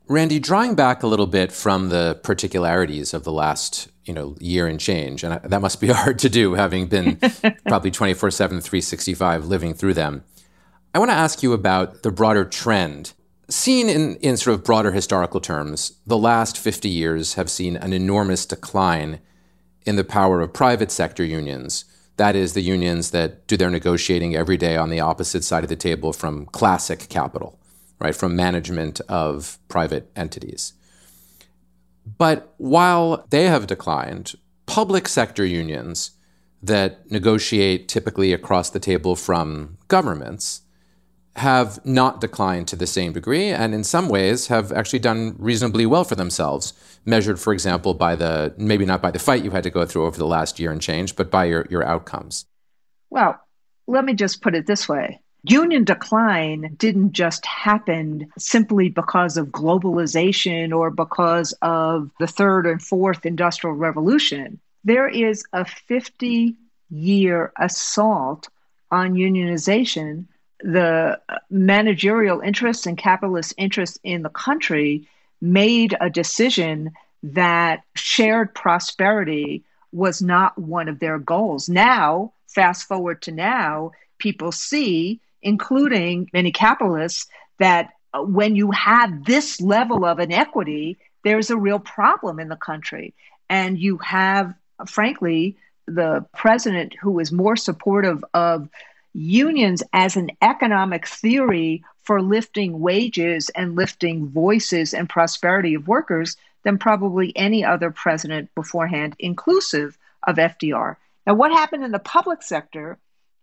Randi, 0.10 0.40
drawing 0.40 0.74
back 0.74 1.04
a 1.04 1.08
little 1.08 1.28
bit 1.28 1.52
from 1.52 1.90
the 1.90 2.20
particularities 2.24 3.14
of 3.14 3.24
the 3.24 3.32
last 3.32 3.88
you 4.06 4.14
know 4.14 4.36
year 4.40 4.68
and 4.68 4.80
change, 4.80 5.24
and 5.24 5.40
that 5.44 5.62
must 5.62 5.80
be 5.80 5.88
hard 5.94 6.20
to 6.20 6.30
do, 6.30 6.56
having 6.56 6.88
been 6.88 7.18
probably 7.68 7.92
24 7.92 8.32
7, 8.32 8.60
365 8.60 9.46
living 9.46 9.74
through 9.74 9.94
them. 9.94 10.24
I 10.94 11.00
want 11.00 11.12
to 11.12 11.16
ask 11.16 11.44
you 11.44 11.54
about 11.54 12.02
the 12.04 12.12
broader 12.12 12.44
trend. 12.44 13.14
Seen 13.50 13.90
in, 13.90 14.16
in 14.18 14.38
sort 14.38 14.56
of 14.56 14.64
broader 14.64 14.92
historical 14.92 15.40
terms, 15.40 15.94
the 16.06 16.18
last 16.18 16.58
50 16.58 16.88
years 16.88 17.34
have 17.34 17.50
seen 17.50 17.78
an 17.78 17.94
enormous 17.94 18.46
decline 18.46 19.20
in 19.86 19.96
the 19.96 20.04
power 20.04 20.42
of 20.42 20.54
private 20.54 20.92
sector 20.92 21.24
unions 21.24 21.86
that 22.20 22.36
is, 22.36 22.52
the 22.52 22.62
unions 22.62 23.12
that 23.12 23.48
do 23.48 23.56
their 23.56 23.70
negotiating 23.70 24.36
every 24.36 24.58
day 24.58 24.76
on 24.76 24.90
the 24.90 25.00
opposite 25.00 25.42
side 25.42 25.64
of 25.64 25.70
the 25.70 25.78
table 25.78 26.12
from 26.12 26.48
classic 26.48 27.08
capital, 27.08 27.58
right, 28.00 28.16
from 28.16 28.36
management 28.36 29.02
of 29.08 29.60
private 29.68 30.10
entities. 30.16 30.74
But 32.18 32.54
while 32.58 33.26
they 33.30 33.46
have 33.46 33.68
declined, 33.68 34.36
public 34.66 35.08
sector 35.08 35.46
unions 35.46 36.12
that 36.62 37.10
negotiate 37.12 37.88
typically 37.88 38.34
across 38.34 38.70
the 38.70 38.80
table 38.80 39.16
from 39.16 39.78
governments 39.88 40.62
have 41.36 41.84
not 41.86 42.20
declined 42.20 42.68
to 42.68 42.76
the 42.76 42.88
same 42.88 43.14
degree 43.14 43.48
and 43.48 43.74
in 43.74 43.84
some 43.84 44.10
ways 44.10 44.48
have 44.48 44.72
actually 44.74 45.00
done 45.00 45.36
reasonably 45.38 45.86
well 45.86 46.04
for 46.04 46.16
themselves 46.16 46.74
measured 47.06 47.40
for 47.40 47.54
example 47.54 47.94
by 47.94 48.16
the 48.16 48.54
maybe 48.58 48.86
not 48.86 49.02
by 49.02 49.10
the 49.10 49.20
fight 49.20 49.44
you 49.44 49.52
had 49.52 49.64
to 49.64 49.70
go 49.70 49.86
through 49.86 50.06
over 50.06 50.18
the 50.18 50.26
last 50.26 50.60
year 50.60 50.72
and 50.72 50.82
change 50.82 51.16
but 51.16 51.32
by 51.32 51.46
your, 51.46 51.66
your 51.70 51.86
outcomes 51.86 52.46
well 53.10 53.40
let 53.88 54.04
me 54.04 54.14
just 54.14 54.42
put 54.42 54.54
it 54.54 54.68
this 54.68 54.90
way 54.90 55.22
union 55.44 55.84
decline 55.84 56.76
didn't 56.78 57.14
just 57.14 57.46
happen 57.46 58.32
simply 58.38 58.90
because 58.90 59.38
of 59.38 59.48
globalization 59.48 60.76
or 60.76 60.90
because 60.90 61.54
of 61.62 62.12
the 62.20 62.28
third 62.28 62.66
and 62.66 62.82
fourth 62.82 63.26
industrial 63.26 63.76
revolution 63.76 64.60
there 64.84 65.08
is 65.08 65.44
a 65.54 65.66
50 65.66 66.56
year 66.90 67.52
assault 67.58 68.50
on 68.92 69.14
unionization 69.14 70.26
the 70.62 71.20
managerial 71.50 72.42
interests 72.42 72.86
and 72.86 72.98
capitalist 72.98 73.54
interests 73.58 73.98
in 74.04 74.24
the 74.24 74.30
country 74.30 75.08
made 75.42 75.96
a 76.02 76.10
decision 76.10 76.92
that 77.24 77.84
shared 77.96 78.54
prosperity 78.54 79.64
was 79.92 80.22
not 80.22 80.58
one 80.58 80.88
of 80.88 81.00
their 81.00 81.18
goals. 81.18 81.70
Now, 81.70 82.34
fast 82.48 82.88
forward 82.88 83.22
to 83.24 83.32
now, 83.32 83.92
people 84.18 84.52
see, 84.52 85.20
including 85.42 86.30
many 86.34 86.52
capitalists, 86.52 87.28
that 87.60 87.92
uh, 88.14 88.22
when 88.22 88.56
you 88.56 88.72
have 88.72 89.26
this 89.26 89.62
level 89.62 90.06
of 90.06 90.20
inequity, 90.20 90.98
there's 91.24 91.50
a 91.50 91.58
real 91.58 91.80
problem 91.80 92.40
in 92.40 92.50
the 92.50 92.56
country. 92.56 93.14
And 93.50 93.78
you 93.78 93.98
have, 93.98 94.54
frankly, 94.88 95.58
the 95.86 96.26
president 96.36 96.94
who 97.02 97.20
is 97.20 97.32
more 97.32 97.56
supportive 97.56 98.24
of 98.34 98.70
unions 99.14 99.84
as 99.92 100.16
an 100.16 100.30
economic 100.42 101.08
theory 101.08 101.84
for 102.04 102.22
lifting 102.22 102.80
wages 102.80 103.50
and 103.50 103.76
lifting 103.76 104.28
voices 104.30 104.94
and 104.94 105.10
prosperity 105.10 105.74
of 105.74 105.88
workers 105.88 106.38
than 106.64 106.78
probably 106.78 107.36
any 107.36 107.64
other 107.64 107.92
president 107.92 108.54
beforehand, 108.56 109.16
inclusive 109.20 109.98
of 110.28 110.36
FDR. 110.36 110.96
Now, 111.26 111.34
what 111.36 111.52
happened 111.52 111.84
in 111.84 111.92
the 111.92 112.00
public 112.00 112.44
sector 112.44 112.98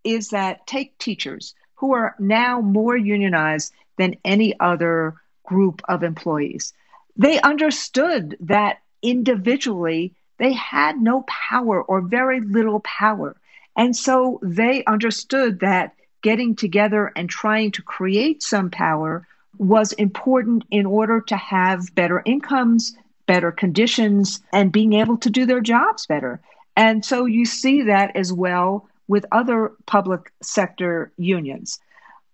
is 0.05 0.31
that 0.31 0.67
take 0.67 0.99
teachers 0.99 1.55
who 1.77 1.95
are 1.95 2.15
now 2.19 2.61
more 2.61 2.97
unionized 2.97 3.73
than 3.97 4.17
any 4.25 4.59
other 4.61 5.15
group 5.47 5.83
of 5.89 6.03
employees. 6.03 6.73
They 7.17 7.41
understood 7.41 8.37
that 8.41 8.79
individually 9.03 10.15
they 10.39 10.53
had 10.53 11.01
no 11.01 11.25
power 11.29 11.83
or 11.83 12.01
very 12.01 12.41
little 12.41 12.81
power. 12.81 13.37
And 13.77 13.97
so 13.97 14.39
they 14.43 14.85
understood 14.85 15.61
that 15.61 15.95
getting 16.23 16.57
together 16.57 17.13
and 17.15 17.31
trying 17.31 17.71
to 17.73 17.83
create 17.83 18.43
some 18.43 18.71
power 18.71 19.27
was 19.59 19.93
important 19.93 20.65
in 20.71 20.85
order 20.85 21.21
to 21.21 21.37
have 21.37 21.95
better 21.95 22.23
incomes, 22.27 22.97
better 23.27 23.51
conditions, 23.51 24.43
and 24.53 24.73
being 24.73 24.93
able 24.95 25.17
to 25.19 25.31
do 25.31 25.47
their 25.47 25.61
jobs 25.61 26.07
better. 26.07 26.41
And 26.77 27.05
so 27.05 27.25
you 27.25 27.47
see 27.47 27.83
that 27.83 28.15
as 28.17 28.33
well 28.33 28.89
with 29.09 29.27
other 29.33 29.73
public 29.87 30.33
sector 30.43 31.13
unions. 31.17 31.79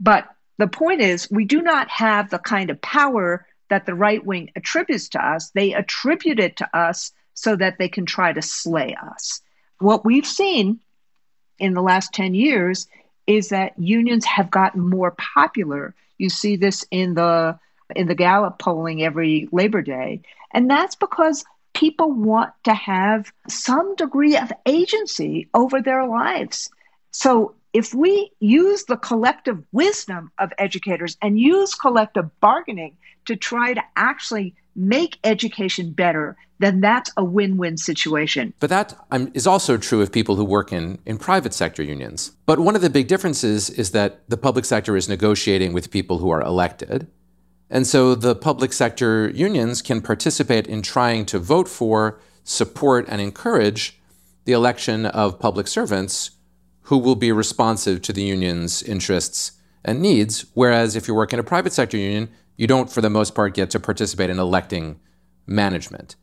But 0.00 0.28
the 0.58 0.66
point 0.68 1.00
is, 1.00 1.30
we 1.30 1.44
do 1.44 1.62
not 1.62 1.88
have 1.88 2.30
the 2.30 2.38
kind 2.38 2.70
of 2.70 2.80
power 2.80 3.46
that 3.68 3.86
the 3.86 3.94
right 3.94 4.24
wing 4.24 4.50
attributes 4.54 5.08
to 5.10 5.26
us. 5.26 5.50
They 5.50 5.72
attribute 5.72 6.38
it 6.38 6.56
to 6.58 6.76
us 6.76 7.12
so 7.34 7.56
that 7.56 7.78
they 7.78 7.88
can 7.88 8.06
try 8.06 8.32
to 8.32 8.42
slay 8.42 8.94
us. 8.94 9.40
What 9.78 10.04
we've 10.04 10.26
seen 10.26 10.80
in 11.58 11.74
the 11.74 11.82
last 11.82 12.12
10 12.12 12.34
years 12.34 12.86
is 13.26 13.48
that 13.48 13.78
unions 13.78 14.24
have 14.24 14.50
gotten 14.50 14.88
more 14.88 15.12
popular. 15.12 15.94
You 16.18 16.28
see 16.28 16.56
this 16.56 16.84
in 16.90 17.14
the 17.14 17.58
in 17.94 18.08
the 18.08 18.14
Gallup 18.14 18.58
polling 18.58 19.02
every 19.02 19.48
Labor 19.52 19.82
Day. 19.82 20.22
And 20.52 20.70
that's 20.70 20.94
because 20.94 21.44
people 21.82 22.12
want 22.12 22.52
to 22.62 22.72
have 22.72 23.32
some 23.48 23.96
degree 23.96 24.36
of 24.36 24.52
agency 24.66 25.48
over 25.52 25.82
their 25.82 26.06
lives. 26.06 26.70
So 27.10 27.56
if 27.72 27.92
we 27.92 28.30
use 28.38 28.84
the 28.84 28.96
collective 28.96 29.58
wisdom 29.72 30.30
of 30.38 30.52
educators 30.58 31.16
and 31.20 31.40
use 31.40 31.74
collective 31.74 32.26
bargaining 32.38 32.96
to 33.24 33.34
try 33.34 33.74
to 33.74 33.82
actually 33.96 34.54
make 34.76 35.18
education 35.24 35.90
better, 35.90 36.36
then 36.60 36.80
that's 36.80 37.10
a 37.16 37.24
win 37.24 37.56
win 37.56 37.76
situation. 37.76 38.54
But 38.60 38.70
that 38.70 38.94
um, 39.10 39.32
is 39.34 39.48
also 39.48 39.76
true 39.76 40.02
of 40.02 40.12
people 40.12 40.36
who 40.36 40.44
work 40.44 40.72
in, 40.72 41.00
in 41.04 41.18
private 41.18 41.52
sector 41.52 41.82
unions. 41.82 42.30
But 42.46 42.60
one 42.60 42.76
of 42.76 42.82
the 42.82 42.90
big 42.90 43.08
differences 43.08 43.68
is 43.68 43.90
that 43.90 44.22
the 44.28 44.36
public 44.36 44.66
sector 44.66 44.96
is 44.96 45.08
negotiating 45.08 45.72
with 45.72 45.90
people 45.90 46.18
who 46.18 46.30
are 46.30 46.42
elected. 46.42 47.08
And 47.72 47.86
so 47.86 48.14
the 48.14 48.34
public 48.34 48.70
sector 48.74 49.30
unions 49.30 49.80
can 49.80 50.02
participate 50.02 50.66
in 50.66 50.82
trying 50.82 51.24
to 51.26 51.38
vote 51.38 51.68
for, 51.68 52.20
support, 52.44 53.06
and 53.08 53.18
encourage 53.18 53.98
the 54.44 54.52
election 54.52 55.06
of 55.06 55.38
public 55.38 55.66
servants 55.66 56.32
who 56.82 56.98
will 56.98 57.14
be 57.14 57.32
responsive 57.32 58.02
to 58.02 58.12
the 58.12 58.24
union's 58.24 58.82
interests 58.82 59.52
and 59.82 60.02
needs. 60.02 60.44
Whereas 60.52 60.96
if 60.96 61.08
you 61.08 61.14
work 61.14 61.32
in 61.32 61.38
a 61.38 61.44
private 61.44 61.72
sector 61.72 61.96
union, 61.96 62.28
you 62.58 62.66
don't, 62.66 62.90
for 62.90 63.00
the 63.00 63.08
most 63.08 63.34
part, 63.34 63.54
get 63.54 63.70
to 63.70 63.80
participate 63.80 64.28
in 64.28 64.38
electing 64.38 65.00
management. 65.46 66.14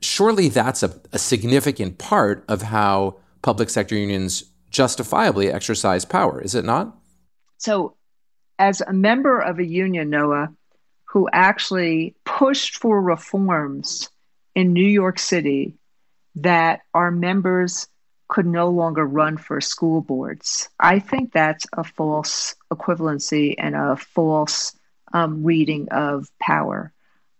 Surely 0.00 0.48
that's 0.48 0.84
a, 0.84 1.00
a 1.12 1.18
significant 1.18 1.98
part 1.98 2.44
of 2.46 2.62
how 2.62 3.18
public 3.42 3.68
sector 3.68 3.96
unions 3.96 4.44
justifiably 4.70 5.50
exercise 5.50 6.04
power, 6.04 6.40
is 6.40 6.54
it 6.54 6.64
not? 6.64 6.96
So, 7.58 7.96
as 8.62 8.80
a 8.80 8.92
member 8.92 9.40
of 9.40 9.58
a 9.58 9.66
union, 9.66 10.08
Noah, 10.08 10.54
who 11.06 11.28
actually 11.32 12.14
pushed 12.24 12.76
for 12.76 13.02
reforms 13.02 14.08
in 14.54 14.72
New 14.72 14.86
York 14.86 15.18
City 15.18 15.74
that 16.36 16.82
our 16.94 17.10
members 17.10 17.88
could 18.28 18.46
no 18.46 18.68
longer 18.68 19.04
run 19.04 19.36
for 19.36 19.60
school 19.60 20.00
boards. 20.00 20.68
I 20.78 21.00
think 21.00 21.32
that's 21.32 21.66
a 21.72 21.82
false 21.82 22.54
equivalency 22.72 23.56
and 23.58 23.74
a 23.74 23.96
false 23.96 24.76
um, 25.12 25.42
reading 25.42 25.88
of 25.90 26.30
power. 26.38 26.92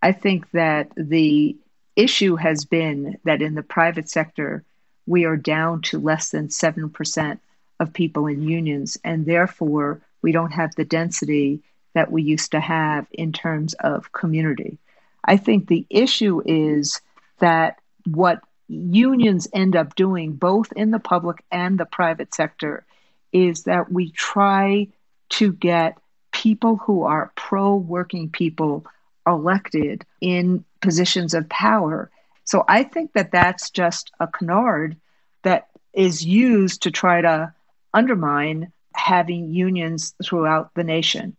I 0.02 0.10
think 0.10 0.50
that 0.50 0.90
the 0.96 1.56
issue 1.94 2.34
has 2.34 2.64
been 2.64 3.16
that 3.22 3.42
in 3.42 3.54
the 3.54 3.62
private 3.62 4.08
sector, 4.08 4.64
we 5.06 5.24
are 5.24 5.36
down 5.36 5.82
to 5.82 6.00
less 6.00 6.30
than 6.30 6.48
7% 6.48 7.38
of 7.78 7.92
people 7.92 8.26
in 8.26 8.42
unions, 8.42 8.98
and 9.04 9.24
therefore 9.24 10.02
we 10.22 10.32
don't 10.32 10.52
have 10.52 10.74
the 10.74 10.84
density 10.84 11.62
that 11.94 12.10
we 12.10 12.22
used 12.22 12.52
to 12.52 12.60
have 12.60 13.06
in 13.12 13.32
terms 13.32 13.74
of 13.74 14.12
community. 14.12 14.78
I 15.24 15.36
think 15.36 15.66
the 15.66 15.86
issue 15.90 16.42
is 16.44 17.00
that 17.38 17.78
what 18.06 18.40
unions 18.68 19.48
end 19.52 19.76
up 19.76 19.94
doing, 19.94 20.32
both 20.32 20.72
in 20.72 20.90
the 20.90 20.98
public 20.98 21.44
and 21.50 21.78
the 21.78 21.84
private 21.84 22.34
sector, 22.34 22.84
is 23.32 23.64
that 23.64 23.92
we 23.92 24.10
try 24.10 24.88
to 25.30 25.52
get 25.52 25.98
people 26.32 26.76
who 26.76 27.02
are 27.02 27.32
pro 27.36 27.74
working 27.74 28.30
people 28.30 28.86
elected 29.26 30.04
in 30.20 30.64
positions 30.80 31.34
of 31.34 31.48
power. 31.48 32.10
So 32.44 32.64
I 32.66 32.82
think 32.82 33.12
that 33.12 33.32
that's 33.32 33.70
just 33.70 34.10
a 34.18 34.26
canard 34.26 34.96
that 35.42 35.68
is 35.92 36.24
used 36.24 36.82
to 36.82 36.90
try 36.90 37.20
to 37.20 37.54
undermine 37.94 38.72
having 38.94 39.52
unions 39.52 40.14
throughout 40.24 40.74
the 40.74 40.84
nation. 40.84 41.36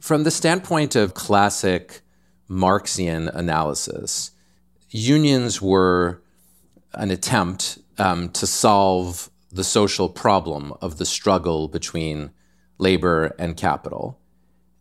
From 0.00 0.24
the 0.24 0.30
standpoint 0.30 0.96
of 0.96 1.14
classic 1.14 2.02
Marxian 2.48 3.28
analysis, 3.28 4.32
unions 4.90 5.62
were 5.62 6.22
an 6.92 7.10
attempt 7.10 7.78
um, 7.98 8.28
to 8.30 8.46
solve 8.46 9.30
the 9.50 9.64
social 9.64 10.08
problem 10.08 10.74
of 10.80 10.98
the 10.98 11.06
struggle 11.06 11.68
between 11.68 12.30
labor 12.78 13.34
and 13.38 13.56
capital. 13.56 14.18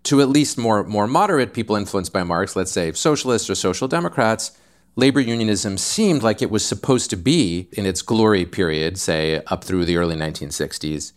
To 0.04 0.21
at 0.21 0.30
least 0.30 0.58
more, 0.58 0.84
more 0.84 1.08
moderate 1.08 1.54
people 1.54 1.76
influenced 1.76 2.12
by 2.12 2.23
Marx, 2.23 2.56
let's 2.56 2.71
say 2.71 2.91
socialists 2.91 3.49
or 3.49 3.56
social 3.56 3.88
democrats, 3.88 4.52
labor 4.95 5.21
unionism 5.21 5.78
seemed 5.78 6.23
like 6.23 6.41
it 6.41 6.52
was 6.52 6.65
supposed 6.65 7.10
to 7.12 7.15
be, 7.15 7.69
in 7.71 7.86
its 7.86 8.02
glory 8.02 8.45
period, 8.45 8.97
say 8.97 9.41
up 9.47 9.63
through 9.63 9.86
the 9.86 9.97
early 9.97 10.15
1960s, 10.15 11.13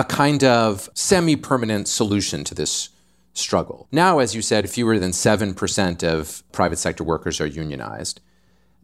a 0.00 0.04
kind 0.04 0.42
of 0.42 0.88
semi 0.94 1.36
permanent 1.36 1.86
solution 1.86 2.42
to 2.44 2.54
this 2.54 2.88
struggle. 3.34 3.86
Now, 3.92 4.18
as 4.18 4.34
you 4.34 4.40
said, 4.40 4.70
fewer 4.70 4.98
than 4.98 5.10
7% 5.10 6.02
of 6.02 6.42
private 6.52 6.78
sector 6.78 7.04
workers 7.04 7.38
are 7.38 7.46
unionized. 7.46 8.20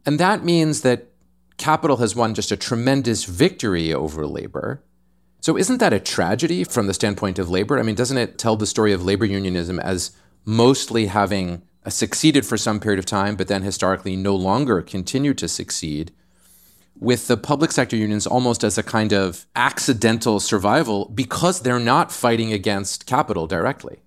And 0.05 0.19
that 0.19 0.45
means 0.45 0.81
that 0.81 1.07
capital 1.57 1.97
has 1.97 2.15
won 2.15 2.35
just 2.35 2.51
a 2.51 2.55
tremendous 2.55 3.25
victory 3.25 3.91
over 3.91 4.27
labor. 4.27 4.83
So, 5.41 5.57
isn't 5.57 5.79
that 5.79 5.91
a 5.91 5.99
tragedy 5.99 6.63
from 6.63 6.85
the 6.85 6.93
standpoint 6.93 7.39
of 7.39 7.49
labor? 7.49 7.79
I 7.79 7.83
mean, 7.83 7.95
doesn't 7.95 8.17
it 8.19 8.37
tell 8.37 8.55
the 8.55 8.67
story 8.67 8.93
of 8.93 9.03
labor 9.03 9.25
unionism 9.25 9.79
as 9.79 10.11
mostly 10.45 11.07
having 11.07 11.63
succeeded 11.89 12.45
for 12.45 12.57
some 12.57 12.79
period 12.79 12.99
of 12.99 13.07
time, 13.07 13.35
but 13.35 13.47
then 13.47 13.63
historically 13.63 14.15
no 14.15 14.35
longer 14.35 14.83
continued 14.83 15.39
to 15.39 15.47
succeed? 15.47 16.11
With 16.99 17.27
the 17.27 17.37
public 17.37 17.71
sector 17.71 17.95
unions 17.95 18.25
almost 18.25 18.63
as 18.63 18.77
a 18.77 18.83
kind 18.83 19.13
of 19.13 19.45
accidental 19.55 20.39
survival 20.39 21.11
because 21.13 21.61
they're 21.61 21.79
not 21.79 22.11
fighting 22.11 22.53
against 22.53 23.05
capital 23.05 23.45
directly. 23.45 23.99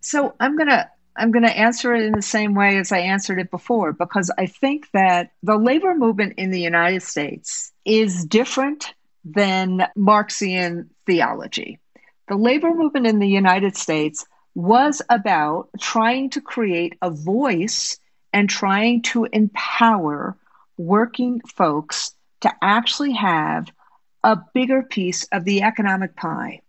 So 0.00 0.34
I'm 0.40 0.56
going 0.56 0.68
to 0.68 0.90
I'm 1.16 1.30
going 1.30 1.44
to 1.44 1.56
answer 1.56 1.94
it 1.94 2.04
in 2.04 2.12
the 2.12 2.22
same 2.22 2.54
way 2.54 2.78
as 2.78 2.90
I 2.90 2.98
answered 3.00 3.38
it 3.38 3.50
before, 3.50 3.92
because 3.92 4.30
I 4.38 4.46
think 4.46 4.90
that 4.92 5.30
the 5.42 5.56
labor 5.56 5.94
movement 5.94 6.34
in 6.38 6.50
the 6.50 6.60
United 6.60 7.02
States 7.02 7.70
is 7.84 8.24
different 8.24 8.94
than 9.24 9.86
Marxian 9.96 10.88
theology. 11.06 11.78
The 12.28 12.36
labor 12.36 12.72
movement 12.74 13.06
in 13.06 13.18
the 13.18 13.28
United 13.28 13.76
States 13.76 14.24
was 14.54 15.02
about 15.10 15.68
trying 15.78 16.30
to 16.30 16.40
create 16.40 16.96
a 17.02 17.10
voice 17.10 17.98
and 18.32 18.48
trying 18.48 19.02
to 19.02 19.26
empower 19.32 20.36
working 20.86 21.40
folks 21.40 22.12
to 22.40 22.52
actually 22.60 23.12
have 23.12 23.68
a 24.24 24.38
bigger 24.54 24.82
piece 24.82 25.24
of 25.32 25.44
the 25.44 25.62
economic 25.62 26.16
pie. 26.16 26.60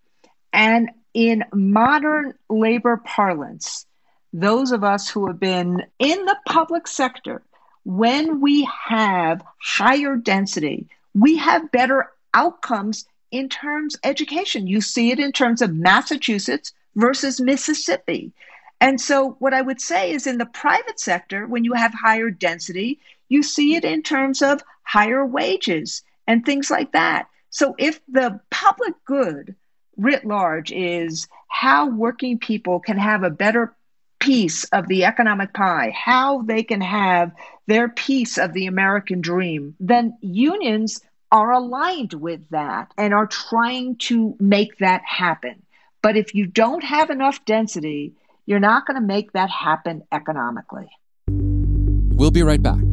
And 0.52 0.89
in 1.13 1.43
modern 1.54 2.34
labor 2.49 3.02
parlance, 3.04 3.86
those 4.32 4.71
of 4.71 4.84
us 4.84 5.10
who 5.10 5.28
have 5.28 5.39
been 5.39 5.84
in 5.99 6.26
the 6.26 6.38
public 6.47 6.88
sector, 6.88 7.43
when 7.84 8.41
we 8.41 8.67
have 8.88 9.43
higher 9.62 10.15
density, 10.15 10.88
we 11.13 11.38
have 11.38 11.71
better 11.71 12.12
outcomes 12.34 13.06
in 13.32 13.49
terms 13.49 13.97
education. 14.04 14.67
You 14.67 14.82
see 14.82 15.12
it 15.12 15.19
in 15.19 15.32
terms 15.32 15.62
of 15.62 15.76
Massachusetts 15.76 16.71
versus 16.95 17.41
Mississippi. 17.41 18.32
And 18.80 18.99
so 18.99 19.38
what 19.39 19.54
I 19.54 19.62
would 19.62 19.80
say 19.80 20.12
is 20.12 20.28
in 20.28 20.38
the 20.38 20.45
private 20.45 20.99
sector, 20.99 21.47
when 21.47 21.63
you 21.63 21.73
have 21.73 21.93
higher 21.93 22.30
density, 22.30 22.99
you 23.33 23.41
see 23.41 23.75
it 23.75 23.83
in 23.83 24.03
terms 24.03 24.43
of 24.43 24.61
higher 24.83 25.25
wages 25.25 26.03
and 26.27 26.45
things 26.45 26.69
like 26.69 26.91
that. 26.91 27.27
So 27.49 27.75
if 27.77 27.99
the 28.07 28.39
public 28.51 28.93
good 29.05 29.55
writ 29.97 30.23
large 30.23 30.71
is 30.71 31.27
how 31.47 31.89
working 31.89 32.37
people 32.37 32.79
can 32.79 32.97
have 32.97 33.23
a 33.23 33.29
better 33.29 33.75
piece 34.19 34.65
of 34.65 34.87
the 34.87 35.05
economic 35.05 35.53
pie, 35.53 35.91
how 35.95 36.43
they 36.43 36.63
can 36.63 36.81
have 36.81 37.31
their 37.67 37.89
piece 37.89 38.37
of 38.37 38.53
the 38.53 38.67
American 38.67 39.19
dream, 39.19 39.75
then 39.79 40.17
unions 40.21 41.01
are 41.31 41.51
aligned 41.51 42.13
with 42.13 42.41
that 42.51 42.93
and 42.97 43.13
are 43.13 43.27
trying 43.27 43.95
to 43.97 44.35
make 44.39 44.77
that 44.77 45.01
happen. 45.05 45.63
But 46.03 46.17
if 46.17 46.35
you 46.35 46.45
don't 46.45 46.83
have 46.83 47.09
enough 47.09 47.43
density, 47.45 48.13
you're 48.45 48.59
not 48.59 48.85
going 48.85 49.01
to 49.01 49.07
make 49.07 49.31
that 49.31 49.49
happen 49.49 50.03
economically. 50.11 50.89
We'll 51.27 52.31
be 52.31 52.43
right 52.43 52.61
back. 52.61 52.92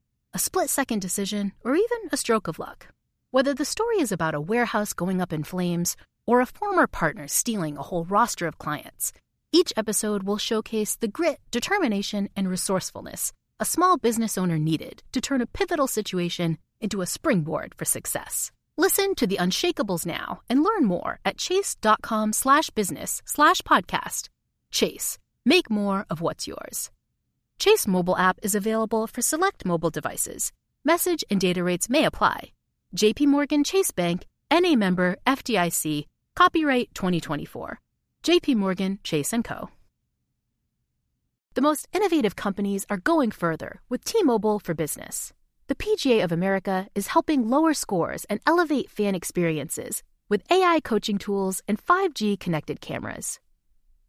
a 0.33 0.39
split 0.39 0.69
second 0.69 1.01
decision, 1.01 1.53
or 1.63 1.75
even 1.75 1.99
a 2.11 2.17
stroke 2.17 2.47
of 2.47 2.59
luck. 2.59 2.87
Whether 3.31 3.53
the 3.53 3.65
story 3.65 3.99
is 3.99 4.11
about 4.11 4.35
a 4.35 4.41
warehouse 4.41 4.93
going 4.93 5.21
up 5.21 5.33
in 5.33 5.43
flames 5.43 5.95
or 6.25 6.41
a 6.41 6.45
former 6.45 6.87
partner 6.87 7.27
stealing 7.27 7.77
a 7.77 7.83
whole 7.83 8.05
roster 8.05 8.47
of 8.47 8.57
clients, 8.57 9.13
each 9.51 9.73
episode 9.75 10.23
will 10.23 10.37
showcase 10.37 10.95
the 10.95 11.07
grit, 11.07 11.39
determination, 11.51 12.29
and 12.35 12.49
resourcefulness 12.49 13.33
a 13.61 13.65
small 13.65 13.95
business 13.95 14.39
owner 14.39 14.57
needed 14.57 15.03
to 15.11 15.21
turn 15.21 15.39
a 15.39 15.45
pivotal 15.45 15.87
situation 15.87 16.57
into 16.81 17.01
a 17.01 17.05
springboard 17.05 17.75
for 17.77 17.85
success. 17.85 18.51
Listen 18.75 19.13
to 19.13 19.27
the 19.27 19.37
Unshakables 19.37 20.03
now 20.03 20.41
and 20.49 20.63
learn 20.63 20.83
more 20.85 21.19
at 21.23 21.37
chase.com 21.37 22.33
slash 22.33 22.71
business 22.71 23.21
slash 23.23 23.61
podcast. 23.61 24.29
Chase, 24.71 25.19
make 25.45 25.69
more 25.69 26.07
of 26.09 26.21
what's 26.21 26.47
yours. 26.47 26.89
Chase 27.61 27.85
mobile 27.85 28.17
app 28.17 28.39
is 28.41 28.55
available 28.55 29.05
for 29.05 29.21
select 29.21 29.65
mobile 29.65 29.91
devices. 29.91 30.51
Message 30.83 31.23
and 31.29 31.39
data 31.39 31.63
rates 31.63 31.91
may 31.91 32.05
apply. 32.05 32.53
JP 32.97 33.27
Morgan 33.27 33.63
Chase 33.63 33.91
Bank, 33.91 34.25
NA 34.51 34.73
member 34.73 35.17
FDIC, 35.27 36.07
copyright 36.35 36.89
2024. 36.95 37.79
JP 38.23 38.55
Morgan 38.55 38.97
Chase 39.03 39.31
& 39.39 39.43
Co. 39.43 39.69
The 41.53 41.61
most 41.61 41.87
innovative 41.93 42.35
companies 42.35 42.87
are 42.89 42.97
going 42.97 43.29
further 43.29 43.81
with 43.89 44.05
T-Mobile 44.05 44.57
for 44.57 44.73
Business. 44.73 45.31
The 45.67 45.75
PGA 45.75 46.23
of 46.23 46.31
America 46.31 46.87
is 46.95 47.13
helping 47.13 47.47
lower 47.47 47.75
scores 47.75 48.25
and 48.25 48.39
elevate 48.47 48.89
fan 48.89 49.13
experiences 49.13 50.01
with 50.29 50.51
AI 50.51 50.79
coaching 50.83 51.19
tools 51.19 51.61
and 51.67 51.77
5G 51.77 52.39
connected 52.39 52.81
cameras. 52.81 53.39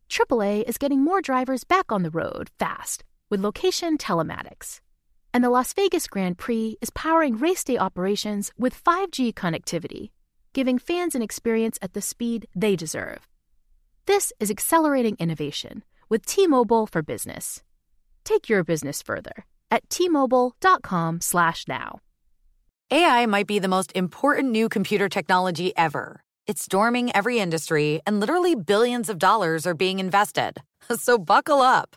AAA 0.09 0.63
is 0.67 0.79
getting 0.79 1.05
more 1.05 1.21
drivers 1.21 1.65
back 1.65 1.93
on 1.93 2.03
the 2.03 2.11
road 2.11 2.49
fast 2.59 3.05
with 3.33 3.41
location 3.41 3.97
telematics 3.97 4.81
and 5.33 5.43
the 5.43 5.49
Las 5.49 5.73
Vegas 5.73 6.07
Grand 6.07 6.37
Prix 6.37 6.77
is 6.83 6.91
powering 6.91 7.39
race 7.39 7.65
day 7.65 7.79
operations 7.79 8.53
with 8.59 8.85
5G 8.85 9.33
connectivity, 9.33 10.11
giving 10.53 10.79
fans 10.79 11.15
an 11.15 11.23
experience 11.23 11.79
at 11.81 11.95
the 11.95 12.03
speed 12.03 12.47
they 12.55 12.77
deserve. 12.77 13.27
This 14.05 14.35
is 14.39 14.51
accelerating 14.51 15.17
innovation 15.19 15.83
with 16.11 16.27
T-Mobile 16.27 16.87
for 16.87 17.01
Business. 17.03 17.63
Take 18.25 18.51
your 18.51 18.65
business 18.65 19.01
further 19.01 19.47
at 19.71 19.89
t-mobile.com/now. 19.89 22.01
AI 22.91 23.25
might 23.25 23.47
be 23.47 23.59
the 23.59 23.69
most 23.69 23.93
important 23.95 24.51
new 24.51 24.69
computer 24.69 25.09
technology 25.09 25.75
ever. 25.75 26.23
It's 26.47 26.63
storming 26.63 27.11
every 27.17 27.39
industry 27.39 28.03
and 28.07 28.21
literally 28.21 28.55
billions 28.55 29.09
of 29.09 29.19
dollars 29.19 29.67
are 29.67 29.75
being 29.75 29.99
invested. 29.99 30.61
So 30.97 31.17
buckle 31.17 31.63
up. 31.63 31.97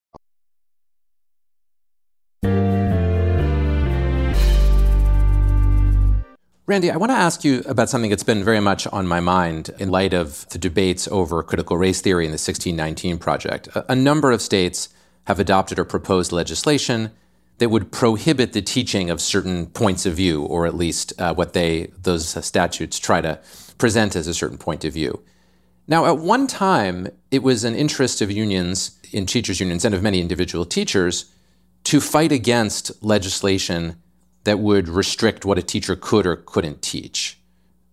Randi, 6.71 6.89
I 6.89 6.95
want 6.95 7.11
to 7.11 7.17
ask 7.17 7.43
you 7.43 7.63
about 7.65 7.89
something 7.89 8.09
that's 8.09 8.23
been 8.23 8.45
very 8.45 8.61
much 8.61 8.87
on 8.87 9.05
my 9.05 9.19
mind 9.19 9.71
in 9.77 9.91
light 9.91 10.13
of 10.13 10.47
the 10.51 10.57
debates 10.57 11.05
over 11.09 11.43
critical 11.43 11.75
race 11.75 11.99
theory 11.99 12.23
in 12.23 12.31
the 12.31 12.35
1619 12.35 13.17
Project. 13.17 13.67
A, 13.75 13.91
a 13.91 13.95
number 13.95 14.31
of 14.31 14.41
states 14.41 14.87
have 15.25 15.37
adopted 15.37 15.79
or 15.79 15.83
proposed 15.83 16.31
legislation 16.31 17.11
that 17.57 17.67
would 17.67 17.91
prohibit 17.91 18.53
the 18.53 18.61
teaching 18.61 19.09
of 19.09 19.19
certain 19.19 19.65
points 19.65 20.05
of 20.05 20.13
view, 20.13 20.43
or 20.45 20.65
at 20.65 20.73
least 20.73 21.11
uh, 21.19 21.33
what 21.33 21.51
they 21.51 21.91
those 22.03 22.29
statutes 22.45 22.99
try 22.99 23.19
to 23.19 23.37
present 23.77 24.15
as 24.15 24.27
a 24.27 24.33
certain 24.33 24.57
point 24.57 24.85
of 24.85 24.93
view. 24.93 25.21
Now, 25.89 26.05
at 26.05 26.19
one 26.19 26.47
time, 26.47 27.09
it 27.31 27.43
was 27.43 27.65
an 27.65 27.75
interest 27.75 28.21
of 28.21 28.31
unions, 28.31 28.97
in 29.11 29.25
teachers' 29.25 29.59
unions, 29.59 29.83
and 29.83 29.93
of 29.93 30.01
many 30.01 30.21
individual 30.21 30.63
teachers 30.63 31.25
to 31.83 31.99
fight 31.99 32.31
against 32.31 33.03
legislation 33.03 33.97
that 34.43 34.59
would 34.59 34.89
restrict 34.89 35.45
what 35.45 35.57
a 35.57 35.63
teacher 35.63 35.95
could 35.95 36.25
or 36.25 36.35
couldn't 36.35 36.81
teach. 36.81 37.39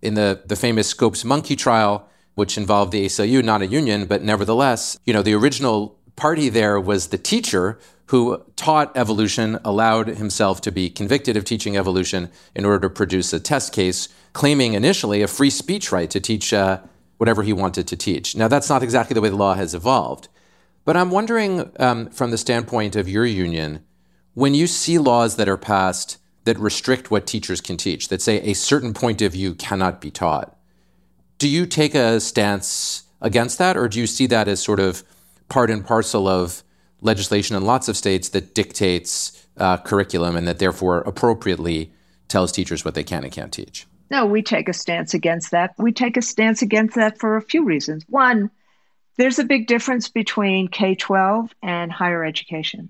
In 0.01 0.15
the, 0.15 0.43
the 0.47 0.57
famous 0.57 0.89
Scopes 0.89 1.25
Monkey 1.25 1.57
trial, 1.57 2.09
which 2.35 2.57
involved 2.57 2.93
the 2.93 3.05
ACLU, 3.05 3.45
not 3.45 3.63
a 3.63 3.67
union, 3.67 4.07
but 4.07 4.23
nevertheless, 4.23 4.99
you 5.05 5.13
know, 5.13 5.23
the 5.23 5.35
original 5.35 5.99
party 6.17 6.49
there 6.49 6.81
was 6.81 7.09
the 7.09 7.19
teacher 7.19 7.79
who 8.07 8.43
taught 8.57 8.97
evolution, 8.97 9.59
allowed 9.65 10.09
himself 10.09 10.63
to 10.63 10.73
be 10.73 10.89
convicted 10.89 11.37
of 11.37 11.45
teaching 11.45 11.77
evolution 11.77 12.31
in 12.55 12.65
order 12.65 12.89
to 12.89 12.95
produce 12.95 13.33
a 13.33 13.41
test 13.41 13.73
case, 13.73 14.09
claiming 14.33 14.73
initially 14.73 15.21
a 15.21 15.29
free 15.29 15.51
speech 15.51 15.93
right 15.93 16.11
to 16.11 16.19
teach 16.19 16.55
uh, 16.55 16.81
whatever 17.19 17.43
he 17.43 17.53
wanted 17.53 17.87
to 17.87 17.97
teach. 17.97 18.35
Now, 18.35 18.49
that's 18.49 18.71
not 18.71 18.83
exactly 18.83 19.13
the 19.13 19.21
way 19.21 19.29
the 19.29 19.37
law 19.37 19.55
has 19.55 19.75
evolved. 19.75 20.29
But 20.87 20.97
I'm 20.97 21.11
wondering, 21.11 21.71
um, 21.79 22.09
from 22.09 22.31
the 22.31 22.39
standpoint 22.39 22.97
of 22.97 23.11
your 23.11 23.27
union, 23.27 23.85
when 24.33 24.55
you 24.55 24.67
see 24.67 24.97
laws 24.97 25.37
that 25.37 25.49
are 25.49 25.59
passed 25.59 26.17
that 26.49 26.59
restrict 26.59 27.11
what 27.11 27.27
teachers 27.27 27.61
can 27.61 27.77
teach, 27.77 28.09
that 28.09 28.23
say 28.23 28.41
a 28.41 28.55
certain 28.55 28.95
point 28.95 29.21
of 29.21 29.33
view 29.33 29.55
cannot 29.55 30.01
be 30.01 30.11
taught. 30.11 30.57
Do 31.37 31.47
you 31.47 31.67
take 31.67 31.95
a 31.95 32.21
stance 32.21 33.03
against 33.21 33.59
that, 33.59 33.77
or 33.77 33.87
do 33.87 34.01
you 34.01 34.07
see 34.07 34.27
that 34.29 34.49
as 34.49 34.63
sort 34.63 34.81
of 34.81 35.05
part 35.51 35.71
and 35.71 35.85
parcel 35.85 36.27
of 36.27 36.63
legislation 37.03 37.55
in 37.55 37.67
lots 37.67 37.87
of 37.87 37.99
states 37.99 38.31
that 38.31 38.55
dictates 38.55 39.47
uh, 39.59 39.77
curriculum 39.77 40.37
and 40.37 40.49
that 40.49 40.59
therefore 40.59 41.01
appropriately 41.01 41.93
tells 42.29 42.51
teachers 42.51 42.83
what 42.83 42.95
they 42.95 43.05
can 43.05 43.25
and 43.25 43.33
can't 43.33 43.53
teach? 43.53 43.87
No, 44.11 44.25
we 44.25 44.41
take 44.41 44.71
a 44.71 44.73
stance 44.73 45.13
against 45.13 45.51
that. 45.51 45.75
We 45.77 45.93
take 45.93 46.17
a 46.17 46.23
stance 46.23 46.63
against 46.63 46.95
that 46.95 47.19
for 47.19 47.37
a 47.37 47.43
few 47.43 47.63
reasons. 47.63 48.07
One, 48.09 48.51
there's 49.19 49.39
a 49.39 49.45
big 49.45 49.67
difference 49.67 50.09
between 50.09 50.69
K 50.69 50.95
12 50.95 51.55
and 51.63 51.93
higher 51.93 52.25
education 52.25 52.89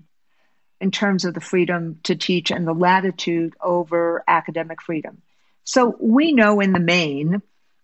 in 0.81 0.91
terms 0.91 1.25
of 1.25 1.33
the 1.33 1.41
freedom 1.41 1.99
to 2.03 2.15
teach 2.15 2.51
and 2.51 2.67
the 2.67 2.73
latitude 2.73 3.53
over 3.61 4.23
academic 4.27 4.81
freedom. 4.81 5.21
So 5.63 5.95
we 5.99 6.31
know 6.31 6.59
in 6.59 6.73
the 6.73 6.79
main 6.79 7.41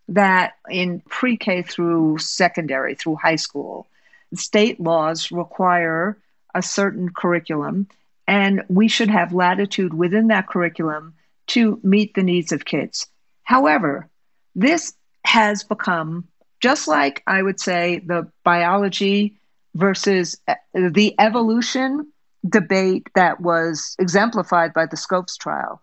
that 0.09 0.53
in 0.69 1.01
pre 1.01 1.37
K 1.37 1.61
through 1.61 2.19
secondary, 2.19 2.95
through 2.95 3.15
high 3.15 3.35
school, 3.35 3.87
state 4.33 4.79
laws 4.79 5.31
require 5.31 6.17
a 6.53 6.61
certain 6.61 7.09
curriculum, 7.09 7.87
and 8.27 8.63
we 8.69 8.87
should 8.87 9.09
have 9.09 9.33
latitude 9.33 9.93
within 9.93 10.27
that 10.27 10.47
curriculum 10.47 11.13
to 11.47 11.79
meet 11.83 12.13
the 12.13 12.23
needs 12.23 12.51
of 12.51 12.65
kids. 12.65 13.07
However, 13.43 14.09
this 14.55 14.93
has 15.25 15.63
become 15.63 16.27
just 16.61 16.87
like 16.87 17.21
I 17.27 17.41
would 17.41 17.59
say 17.59 17.99
the 17.99 18.31
biology 18.43 19.35
versus 19.75 20.39
the 20.73 21.13
evolution 21.19 22.11
debate 22.47 23.07
that 23.15 23.41
was 23.41 23.95
exemplified 23.99 24.73
by 24.73 24.85
the 24.85 24.97
Scopes 24.97 25.37
trial, 25.37 25.81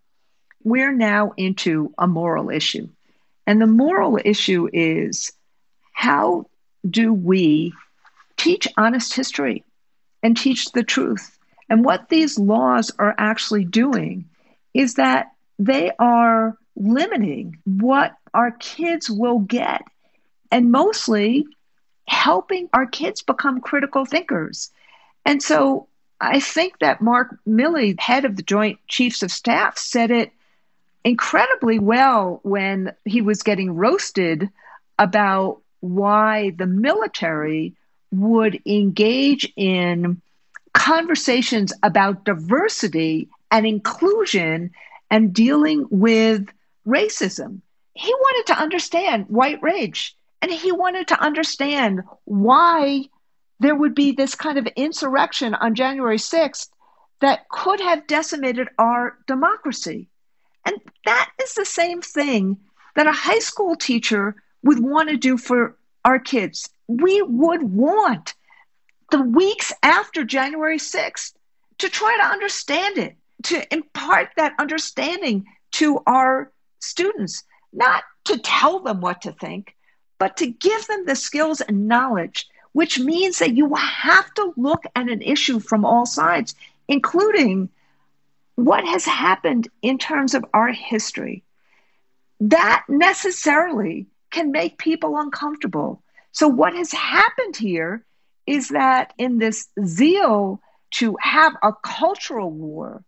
we're 0.65 0.93
now 0.93 1.33
into 1.37 1.93
a 1.99 2.07
moral 2.07 2.51
issue. 2.51 2.89
And 3.47 3.61
the 3.61 3.67
moral 3.67 4.19
issue 4.25 4.69
is 4.73 5.33
how 5.93 6.47
do 6.89 7.13
we 7.13 7.73
teach 8.37 8.69
honest 8.77 9.15
history 9.15 9.65
and 10.23 10.37
teach 10.37 10.73
the 10.73 10.83
truth? 10.83 11.37
And 11.69 11.85
what 11.85 12.09
these 12.09 12.39
laws 12.39 12.91
are 12.99 13.15
actually 13.19 13.65
doing 13.65 14.29
is 14.75 14.95
that 14.95 15.33
they 15.59 15.93
are 15.99 16.57
limiting 16.77 17.59
what 17.65 18.13
our 18.35 18.51
kids 18.53 19.11
will 19.11 19.41
get 19.41 19.83
and 20.51 20.71
mostly 20.71 21.47
helping 22.07 22.69
our 22.73 22.87
kids 22.87 23.23
become 23.23 23.61
critical 23.61 24.05
thinkers. 24.05 24.71
And 25.25 25.43
so 25.43 25.89
I 26.23 26.39
think 26.39 26.79
that 26.79 27.03
Mark 27.03 27.37
Milley, 27.47 27.99
head 27.99 28.25
of 28.25 28.37
the 28.37 28.45
Joint 28.45 28.79
Chiefs 28.87 29.25
of 29.25 29.33
Staff, 29.33 29.77
said 29.77 30.13
it 30.13 30.31
incredibly 31.05 31.81
well 31.81 32.39
when 32.45 32.93
he 33.05 33.21
was 33.21 33.43
getting 33.43 33.75
roasted 33.75 34.49
about 35.01 35.61
why 35.81 36.51
the 36.57 36.67
military 36.67 37.75
would 38.13 38.61
engage 38.65 39.53
in 39.57 40.23
conversations 40.73 41.73
about 41.83 42.25
diversity 42.25 43.29
and 43.51 43.67
inclusion 43.67 44.71
and 45.11 45.35
dealing 45.35 45.87
with 45.91 46.47
racism. 46.87 47.61
He 47.95 48.15
wanted 48.15 48.53
to 48.53 48.61
understand 48.61 49.27
white 49.29 49.61
rage 49.61 50.15
and 50.41 50.53
he 50.53 50.71
wanted 50.71 51.09
to 51.09 51.21
understand 51.21 52.03
why 52.25 53.09
there 53.63 53.75
would 53.75 53.95
be 53.95 54.13
this 54.13 54.35
kind 54.35 54.59
of 54.59 54.67
insurrection 54.77 55.55
on 55.55 55.75
January 55.75 56.19
6th 56.19 56.69
that 57.21 57.49
could 57.49 57.81
have 57.81 58.07
decimated 58.09 58.69
our 58.79 59.17
democracy. 59.27 60.09
And 60.65 60.77
that 61.05 61.31
is 61.43 61.55
the 61.55 61.65
same 61.65 62.03
thing 62.03 62.59
that 62.97 63.07
a 63.07 63.13
high 63.13 63.39
school 63.39 63.77
teacher 63.77 64.35
would 64.65 64.81
want 64.81 65.09
to 65.09 65.17
do 65.17 65.37
for 65.37 65.77
our 66.05 66.19
kids. 66.19 66.69
We 66.89 67.23
would 67.23 67.63
want 67.63 68.35
the 69.11 69.23
weeks 69.23 69.73
after 69.83 70.25
January 70.25 70.79
6th 70.79 71.33
to 71.79 71.89
try 71.89 72.17
to 72.21 72.27
understand 72.27 72.99
it, 72.99 73.17
to 73.45 73.73
impart 73.73 74.31
that 74.37 74.55
understanding 74.59 75.47
to 75.73 76.01
our 76.07 76.51
students, 76.81 77.45
not 77.73 78.03
to 78.25 78.39
tell 78.39 78.81
them 78.81 79.01
what 79.01 79.23
to 79.23 79.33
think, 79.33 79.77
but 80.19 80.37
to 80.39 80.47
give 80.47 80.87
them 80.87 81.07
the 81.07 81.17
skills 81.17 81.61
and 81.61 81.87
knowledge 81.87 82.49
which 82.73 82.99
means 82.99 83.39
that 83.39 83.55
you 83.55 83.75
have 83.75 84.33
to 84.35 84.55
look 84.57 84.85
at 84.95 85.09
an 85.09 85.23
issue 85.23 85.61
from 85.61 85.85
all 85.85 86.07
sides, 86.07 86.55
including 86.89 87.69
what 88.55 88.85
has 88.85 89.05
happened 89.05 89.69
in 89.83 89.99
terms 89.99 90.35
of 90.35 90.45
our 90.53 90.69
history. 90.69 91.43
That 92.41 92.85
necessarily 92.89 94.07
can 94.31 94.51
make 94.51 94.79
people 94.79 95.17
uncomfortable. 95.19 96.03
So, 96.33 96.49
what 96.49 96.75
has 96.75 96.93
happened 96.93 97.57
here 97.57 98.05
is 98.47 98.71
that 98.71 99.13
in 99.19 99.39
this 99.39 99.69
zeal 99.85 100.61
to 100.93 101.17
have 101.21 101.55
a 101.63 101.73
cultural 101.83 102.51
war, 102.51 103.05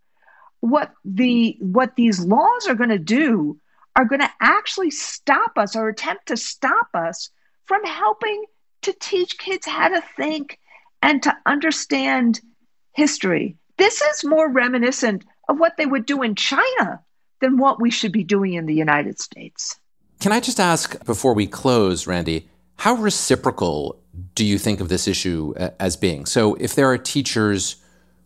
what 0.61 0.92
the 1.05 1.57
what 1.61 1.96
these 1.96 2.20
laws 2.20 2.66
are 2.68 2.74
going 2.74 2.90
to 2.90 2.98
do 2.98 3.59
are 3.96 4.05
going 4.05 4.20
to 4.20 4.31
actually 4.40 4.90
stop 4.90 5.59
us 5.59 5.77
or 5.77 5.88
attempt 5.88 6.27
to 6.27 6.37
stop 6.37 6.88
us 6.94 7.31
from 7.64 7.85
helping 7.85 8.44
to 8.85 8.94
teach 9.01 9.38
kids 9.38 9.66
how 9.66 9.88
to 9.88 10.03
think 10.16 10.59
and 11.03 11.23
to 11.23 11.37
understand 11.47 12.40
history. 12.92 13.57
This 13.77 14.01
is 14.01 14.25
more 14.25 14.49
reminiscent 14.49 15.25
of 15.49 15.59
what 15.59 15.77
they 15.77 15.87
would 15.87 16.07
do 16.07 16.23
in 16.23 16.35
China 16.35 17.01
than 17.40 17.59
what 17.59 17.81
we 17.81 17.90
should 17.90 18.12
be 18.12 18.25
doing 18.25 18.55
in 18.55 18.66
the 18.66 18.75
United 18.75 19.20
States. 19.20 19.79
Can 20.20 20.33
I 20.33 20.40
just 20.40 20.61
ask 20.61 21.05
before 21.05 21.35
we 21.35 21.47
close, 21.47 22.07
Randi, 22.07 22.49
how 22.77 22.94
reciprocal 22.94 24.01
do 24.35 24.44
you 24.44 24.59
think 24.59 24.81
of 24.81 24.88
this 24.88 25.09
issue 25.09 25.55
uh, 25.59 25.70
as 25.81 25.97
being? 25.97 26.25
So, 26.27 26.55
if 26.55 26.75
there 26.75 26.90
are 26.90 26.99
teachers 26.99 27.77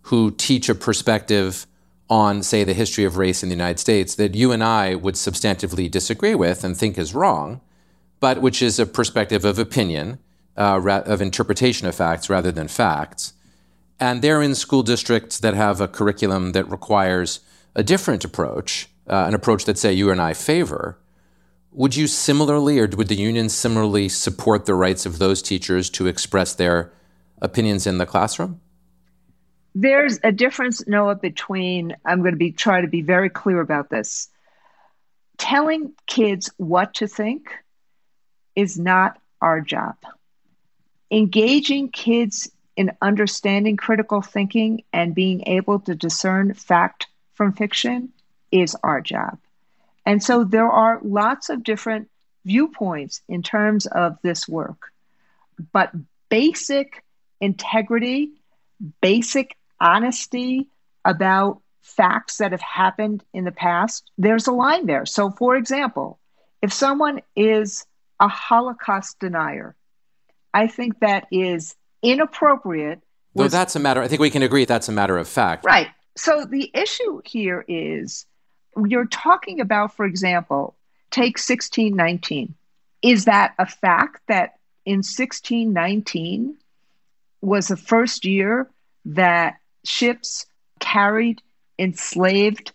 who 0.03 0.31
teach 0.31 0.69
a 0.69 0.75
perspective 0.75 1.67
on, 2.09 2.43
say, 2.43 2.65
the 2.65 2.73
history 2.73 3.05
of 3.05 3.17
race 3.17 3.43
in 3.43 3.49
the 3.49 3.55
United 3.55 3.79
States 3.79 4.15
that 4.15 4.35
you 4.35 4.53
and 4.53 4.63
I 4.63 4.95
would 4.95 5.15
substantively 5.15 5.91
disagree 5.91 6.35
with 6.35 6.65
and 6.65 6.77
think 6.77 6.97
is 6.97 7.15
wrong, 7.15 7.61
but 8.21 8.41
which 8.41 8.63
is 8.63 8.79
a 8.79 8.87
perspective 8.87 9.45
of 9.45 9.59
opinion, 9.59 10.19
uh, 10.59 11.03
of 11.07 11.23
interpretation 11.23 11.87
of 11.87 11.95
facts 11.95 12.29
rather 12.29 12.53
than 12.53 12.69
facts. 12.69 13.33
And 14.01 14.23
they're 14.23 14.43
in 14.43 14.55
school 14.55 14.83
districts 14.83 15.39
that 15.41 15.55
have 15.55 15.81
a 15.81 15.89
curriculum 15.89 16.53
that 16.53 16.71
requires 16.71 17.41
a 17.75 17.83
different 17.83 18.25
approach, 18.25 18.89
uh, 19.09 19.25
an 19.27 19.35
approach 19.35 19.65
that, 19.65 19.79
say, 19.79 19.93
you 19.93 20.11
and 20.11 20.21
I 20.21 20.35
favor. 20.35 20.99
Would 21.73 21.97
you 21.97 22.07
similarly, 22.07 22.79
or 22.81 22.89
would 22.89 23.09
the 23.09 23.15
union 23.15 23.49
similarly 23.49 24.09
support 24.09 24.67
the 24.67 24.75
rights 24.75 25.07
of 25.07 25.19
those 25.19 25.43
teachers 25.43 25.91
to 25.91 26.07
express 26.07 26.55
their 26.55 26.93
opinions 27.41 27.87
in 27.87 27.99
the 27.99 28.07
classroom? 28.07 28.61
There's 29.75 30.19
a 30.25 30.33
difference, 30.33 30.87
Noah, 30.89 31.17
between 31.17 31.95
I'm 32.05 32.21
going 32.21 32.33
to 32.33 32.39
be 32.39 32.51
try 32.51 32.81
to 32.81 32.89
be 32.89 33.03
very 33.03 33.31
clear 33.31 33.61
about 33.61 33.91
this. 33.91 34.29
Telling 35.37 35.93
kids 36.07 36.51
what 36.57 36.95
to 36.95 37.07
think 37.07 37.51
is 38.57 38.77
not 38.77 39.21
our 39.41 39.61
job. 39.61 39.95
Engaging 41.11 41.91
kids 41.91 42.51
in 42.77 42.93
understanding 43.03 43.77
critical 43.77 44.23
thinking 44.23 44.85
and 44.93 45.15
being 45.15 45.43
able 45.47 45.81
to 45.81 45.95
discern 45.95 46.55
fact 46.55 47.07
from 47.35 47.53
fiction 47.53 48.11
is 48.53 48.77
our 48.83 49.01
job. 49.01 49.39
And 50.07 50.23
so 50.23 50.45
there 50.45 50.71
are 50.71 51.01
lots 51.03 51.51
of 51.51 51.65
different 51.65 52.09
viewpoints 52.45 53.21
in 53.29 53.43
terms 53.43 53.87
of 53.87 54.19
this 54.23 54.49
work. 54.49 54.93
But 55.73 55.93
basic 56.29 57.05
integrity, 57.41 58.31
basic 59.01 59.57
honesty 59.81 60.69
about 61.05 61.61
facts 61.83 62.39
that 62.39 62.53
have 62.53 62.61
happened 62.61 63.25
in 63.33 63.45
the 63.45 63.53
past, 63.53 64.11
there's 64.19 64.47
a 64.47 64.53
line 64.53 64.87
there. 64.87 65.07
So, 65.07 65.31
for 65.31 65.57
example, 65.57 66.19
if 66.63 66.73
someone 66.73 67.23
is 67.35 67.87
a 68.21 68.29
Holocaust 68.29 69.19
denier, 69.19 69.75
I 70.59 70.67
think 70.67 70.99
that 70.99 71.29
is 71.31 71.77
inappropriate. 72.03 73.01
Well, 73.33 73.49
that's 73.49 73.77
a 73.77 73.79
matter, 73.79 74.03
I 74.03 74.09
think 74.09 74.21
we 74.21 74.31
can 74.31 74.43
agree 74.43 74.65
that's 74.65 74.89
a 74.89 74.93
matter 74.93 75.17
of 75.17 75.29
fact. 75.29 75.65
Right. 75.65 75.87
So, 76.17 76.45
the 76.45 76.69
issue 76.75 77.21
here 77.25 77.65
is 77.69 78.27
you're 78.77 79.07
talking 79.07 79.61
about, 79.61 79.95
for 79.95 80.05
example, 80.05 80.75
take 81.13 81.39
1619. 81.39 82.57
Is 83.03 83.27
that 83.27 83.55
a 83.61 83.67
fact 83.67 84.23
that 84.27 84.55
in 84.85 84.99
1619 84.99 86.57
was 87.41 87.69
the 87.69 87.77
first 87.77 88.25
year 88.25 88.69
that 89.05 89.59
ships 89.85 90.45
carried 90.81 91.41
enslaved 91.79 92.73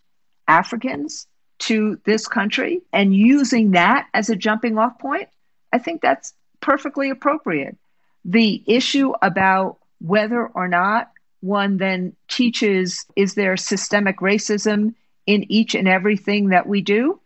Africans 0.48 1.28
to 1.60 2.00
this 2.06 2.28
country 2.28 2.82
and 2.94 3.14
using 3.14 3.72
that 3.72 4.08
as 4.14 4.30
a 4.30 4.38
jumping 4.38 4.78
off 4.78 4.98
point, 5.00 5.28
I 5.74 5.80
think 5.80 6.02
that's 6.02 6.34
perfectly 6.64 7.10
appropriate. 7.10 7.76
The 8.24 8.64
issue 8.66 9.12
about 9.22 9.78
whether 10.00 10.48
or 10.48 10.70
not 10.70 11.12
one 11.42 11.76
then 11.76 12.16
teaches 12.30 13.06
is 13.18 13.34
there 13.34 13.58
systemic 13.58 14.20
racism 14.20 14.96
in 15.28 15.52
each 15.52 15.76
and 15.76 15.90
everything 15.90 16.50
that 16.50 16.66
we 16.66 16.82
do? 16.82 17.20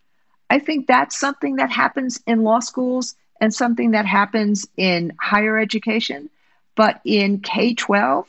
I 0.49 0.57
think 0.57 0.87
that's 0.87 1.19
something 1.19 1.57
that 1.57 1.69
happens 1.69 2.19
in 2.25 2.43
law 2.43 2.59
schools 2.59 3.15
and 3.39 3.53
something 3.53 3.91
that 3.91 4.07
happens 4.07 4.67
in 4.75 5.13
higher 5.21 5.59
education. 5.59 6.31
But 6.75 6.99
in 7.05 7.39
K 7.41 7.75
12, 7.75 8.27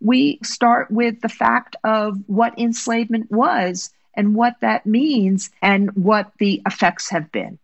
we 0.00 0.38
start 0.42 0.90
with 0.90 1.20
the 1.20 1.28
fact 1.28 1.76
of 1.84 2.18
what 2.28 2.58
enslavement 2.58 3.30
was 3.30 3.90
and 4.14 4.34
what 4.34 4.54
that 4.60 4.86
means 4.86 5.50
and 5.60 5.90
what 5.90 6.32
the 6.38 6.62
effects 6.64 7.10
have 7.10 7.30
been. 7.30 7.58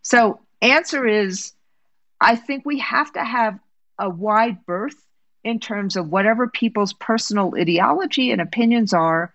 So, 0.00 0.40
answer 0.62 1.06
is 1.06 1.52
I 2.20 2.36
think 2.36 2.64
we 2.64 2.78
have 2.80 3.12
to 3.12 3.24
have 3.24 3.58
a 3.98 4.08
wide 4.08 4.64
berth 4.66 4.96
in 5.44 5.60
terms 5.60 5.96
of 5.96 6.10
whatever 6.10 6.48
people's 6.48 6.92
personal 6.92 7.54
ideology 7.56 8.30
and 8.30 8.40
opinions 8.40 8.92
are, 8.92 9.32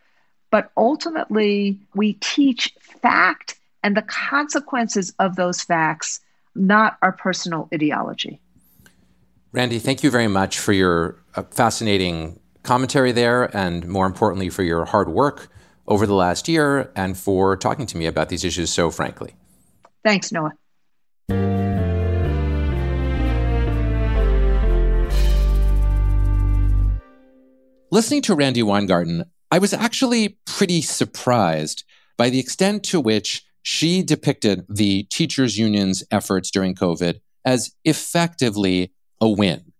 but 0.51 0.71
ultimately 0.77 1.79
we 1.95 2.13
teach 2.13 2.73
fact 3.01 3.55
and 3.83 3.97
the 3.97 4.01
consequences 4.01 5.13
of 5.19 5.35
those 5.35 5.61
facts, 5.61 6.21
not 6.55 6.97
our 7.01 7.11
personal 7.11 7.67
ideology. 7.73 8.39
Randi, 9.51 9.79
thank 9.79 10.03
you 10.03 10.09
very 10.09 10.27
much 10.27 10.59
for 10.59 10.73
your 10.73 11.17
uh, 11.35 11.43
fascinating 11.43 12.39
commentary 12.63 13.11
there, 13.11 13.55
and 13.55 13.87
more 13.87 14.05
importantly, 14.05 14.49
for 14.49 14.63
your 14.63 14.85
hard 14.85 15.09
work 15.09 15.49
over 15.87 16.07
the 16.07 16.13
last 16.15 16.47
year 16.47 16.91
and 16.95 17.17
for 17.17 17.57
talking 17.57 17.85
to 17.85 17.97
me 17.97 18.05
about 18.05 18.29
these 18.29 18.43
issues 18.43 18.71
so 18.71 18.89
frankly. 18.89 19.35
Thanks, 20.03 20.31
Noah. 20.31 20.53
Listening 27.93 28.23
to 28.23 28.33
Randi 28.33 28.63
Weingarten, 28.63 29.25
I 29.51 29.59
was 29.59 29.71
actually 29.71 30.39
pretty 30.47 30.81
surprised 30.81 31.83
by 32.17 32.31
the 32.31 32.39
extent 32.39 32.83
to 32.85 32.99
which 32.99 33.43
she 33.61 34.01
depicted 34.01 34.65
the 34.67 35.03
teachers' 35.11 35.59
union's 35.59 36.03
efforts 36.09 36.49
during 36.49 36.73
COVID 36.73 37.19
as 37.45 37.75
effectively 37.85 38.91
a 39.21 39.29
win. 39.29 39.73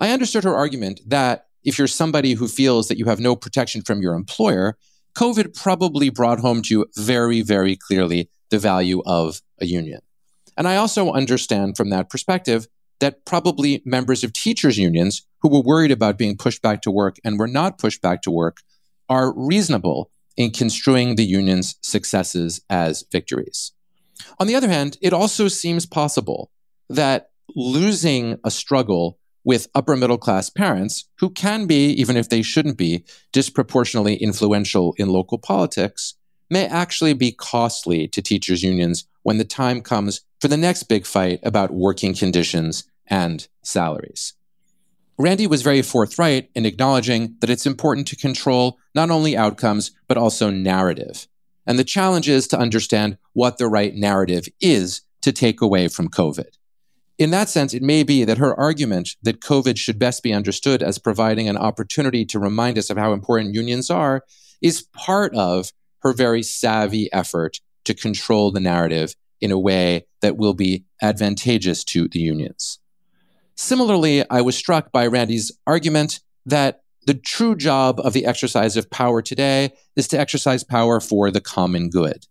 I 0.00 0.10
understood 0.10 0.42
her 0.42 0.56
argument 0.56 0.98
that 1.06 1.46
if 1.62 1.78
you're 1.78 1.86
somebody 1.86 2.32
who 2.32 2.48
feels 2.48 2.88
that 2.88 2.98
you 2.98 3.04
have 3.04 3.20
no 3.20 3.36
protection 3.36 3.82
from 3.82 4.02
your 4.02 4.14
employer, 4.14 4.76
COVID 5.14 5.54
probably 5.54 6.08
brought 6.08 6.40
home 6.40 6.60
to 6.62 6.74
you 6.74 6.86
very, 6.96 7.42
very 7.42 7.76
clearly 7.76 8.28
the 8.50 8.58
value 8.58 9.00
of 9.06 9.42
a 9.60 9.66
union. 9.66 10.00
And 10.56 10.66
I 10.66 10.74
also 10.74 11.12
understand 11.12 11.76
from 11.76 11.90
that 11.90 12.10
perspective 12.10 12.66
that 13.00 13.24
probably 13.24 13.82
members 13.84 14.24
of 14.24 14.32
teachers' 14.32 14.78
unions 14.78 15.22
who 15.40 15.48
were 15.48 15.60
worried 15.60 15.90
about 15.90 16.18
being 16.18 16.36
pushed 16.36 16.62
back 16.62 16.82
to 16.82 16.90
work 16.90 17.16
and 17.24 17.38
were 17.38 17.48
not 17.48 17.78
pushed 17.78 18.02
back 18.02 18.22
to 18.22 18.30
work 18.30 18.58
are 19.08 19.32
reasonable 19.36 20.10
in 20.36 20.50
construing 20.50 21.16
the 21.16 21.24
union's 21.24 21.76
successes 21.80 22.60
as 22.70 23.04
victories. 23.10 23.72
On 24.38 24.46
the 24.46 24.54
other 24.54 24.68
hand, 24.68 24.96
it 25.00 25.12
also 25.12 25.48
seems 25.48 25.86
possible 25.86 26.50
that 26.88 27.30
losing 27.54 28.38
a 28.44 28.50
struggle 28.50 29.18
with 29.44 29.68
upper 29.74 29.96
middle 29.96 30.18
class 30.18 30.50
parents 30.50 31.08
who 31.20 31.30
can 31.30 31.66
be, 31.66 31.86
even 31.92 32.16
if 32.16 32.28
they 32.28 32.42
shouldn't 32.42 32.76
be, 32.76 33.04
disproportionately 33.32 34.16
influential 34.16 34.94
in 34.98 35.08
local 35.08 35.38
politics 35.38 36.14
may 36.50 36.66
actually 36.66 37.14
be 37.14 37.32
costly 37.32 38.08
to 38.08 38.22
teachers' 38.22 38.62
unions 38.62 39.06
when 39.28 39.38
the 39.38 39.44
time 39.44 39.82
comes 39.82 40.22
for 40.40 40.48
the 40.48 40.56
next 40.56 40.84
big 40.84 41.04
fight 41.04 41.38
about 41.42 41.70
working 41.70 42.14
conditions 42.14 42.84
and 43.06 43.46
salaries. 43.62 44.32
Randi 45.18 45.46
was 45.46 45.62
very 45.62 45.82
forthright 45.82 46.48
in 46.54 46.64
acknowledging 46.64 47.36
that 47.40 47.50
it's 47.50 47.66
important 47.66 48.08
to 48.08 48.16
control 48.16 48.78
not 48.94 49.10
only 49.10 49.36
outcomes, 49.36 49.90
but 50.06 50.16
also 50.16 50.50
narrative. 50.50 51.28
And 51.66 51.78
the 51.78 51.84
challenge 51.84 52.28
is 52.28 52.48
to 52.48 52.58
understand 52.58 53.18
what 53.34 53.58
the 53.58 53.68
right 53.68 53.94
narrative 53.94 54.48
is 54.60 55.02
to 55.20 55.30
take 55.30 55.60
away 55.60 55.88
from 55.88 56.08
COVID 56.08 56.56
in 57.18 57.32
that 57.32 57.48
sense, 57.48 57.74
it 57.74 57.82
may 57.82 58.04
be 58.04 58.24
that 58.24 58.38
her 58.38 58.58
argument 58.58 59.16
that 59.22 59.40
COVID 59.40 59.76
should 59.76 59.98
best 59.98 60.22
be 60.22 60.32
understood 60.32 60.82
as 60.82 60.98
providing 60.98 61.48
an 61.48 61.58
opportunity 61.58 62.24
to 62.26 62.38
remind 62.38 62.78
us 62.78 62.90
of 62.90 62.96
how 62.96 63.12
important 63.12 63.54
unions 63.54 63.90
are 63.90 64.24
is 64.62 64.82
part 64.94 65.34
of 65.34 65.72
her 66.02 66.12
very 66.12 66.44
savvy 66.44 67.12
effort 67.12 67.60
to 67.88 67.94
control 67.94 68.52
the 68.52 68.60
narrative 68.60 69.14
in 69.40 69.50
a 69.50 69.58
way 69.58 70.06
that 70.20 70.36
will 70.36 70.54
be 70.54 70.84
advantageous 71.00 71.82
to 71.84 72.06
the 72.08 72.20
unions. 72.20 72.78
Similarly, 73.54 74.28
I 74.30 74.42
was 74.42 74.56
struck 74.56 74.92
by 74.92 75.06
Randi's 75.06 75.50
argument 75.66 76.20
that 76.44 76.82
the 77.06 77.14
true 77.14 77.56
job 77.56 77.98
of 78.00 78.12
the 78.12 78.26
exercise 78.26 78.76
of 78.76 78.90
power 78.90 79.22
today 79.22 79.72
is 79.96 80.06
to 80.08 80.20
exercise 80.20 80.62
power 80.62 81.00
for 81.00 81.30
the 81.30 81.40
common 81.40 81.88
good. 81.88 82.26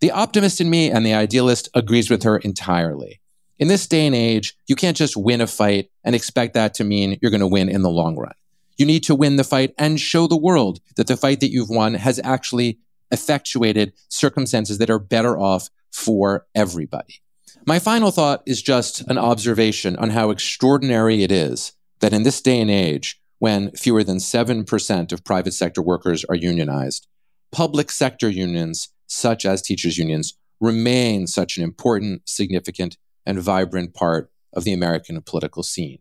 The 0.00 0.10
optimist 0.10 0.60
in 0.60 0.70
me 0.70 0.90
and 0.90 1.04
the 1.04 1.12
idealist 1.12 1.68
agrees 1.74 2.08
with 2.08 2.22
her 2.22 2.38
entirely. 2.38 3.20
In 3.58 3.68
this 3.68 3.86
day 3.86 4.06
and 4.06 4.14
age, 4.14 4.56
you 4.66 4.76
can't 4.76 4.96
just 4.96 5.16
win 5.16 5.42
a 5.42 5.46
fight 5.46 5.90
and 6.02 6.14
expect 6.14 6.54
that 6.54 6.72
to 6.74 6.84
mean 6.84 7.18
you're 7.20 7.30
going 7.30 7.40
to 7.40 7.46
win 7.46 7.68
in 7.68 7.82
the 7.82 7.90
long 7.90 8.16
run. 8.16 8.32
You 8.76 8.86
need 8.86 9.04
to 9.04 9.14
win 9.14 9.36
the 9.36 9.44
fight 9.44 9.74
and 9.78 10.00
show 10.00 10.26
the 10.26 10.36
world 10.36 10.80
that 10.96 11.06
the 11.06 11.16
fight 11.16 11.40
that 11.40 11.50
you've 11.50 11.70
won 11.70 11.94
has 11.94 12.18
actually 12.24 12.78
effectuated 13.10 13.92
circumstances 14.08 14.78
that 14.78 14.90
are 14.90 14.98
better 14.98 15.38
off 15.38 15.68
for 15.92 16.46
everybody. 16.54 17.20
My 17.66 17.78
final 17.78 18.10
thought 18.10 18.42
is 18.46 18.60
just 18.62 19.00
an 19.08 19.16
observation 19.16 19.96
on 19.96 20.10
how 20.10 20.30
extraordinary 20.30 21.22
it 21.22 21.32
is 21.32 21.72
that 22.00 22.12
in 22.12 22.22
this 22.22 22.42
day 22.42 22.60
and 22.60 22.70
age, 22.70 23.20
when 23.38 23.70
fewer 23.72 24.04
than 24.04 24.18
7% 24.18 25.12
of 25.12 25.24
private 25.24 25.54
sector 25.54 25.80
workers 25.80 26.24
are 26.26 26.34
unionized, 26.34 27.06
public 27.52 27.90
sector 27.90 28.28
unions, 28.28 28.88
such 29.06 29.46
as 29.46 29.62
teachers' 29.62 29.98
unions, 29.98 30.34
remain 30.60 31.26
such 31.26 31.56
an 31.56 31.64
important, 31.64 32.22
significant, 32.26 32.96
and 33.24 33.40
vibrant 33.40 33.94
part 33.94 34.30
of 34.52 34.64
the 34.64 34.72
American 34.72 35.20
political 35.22 35.62
scene. 35.62 35.98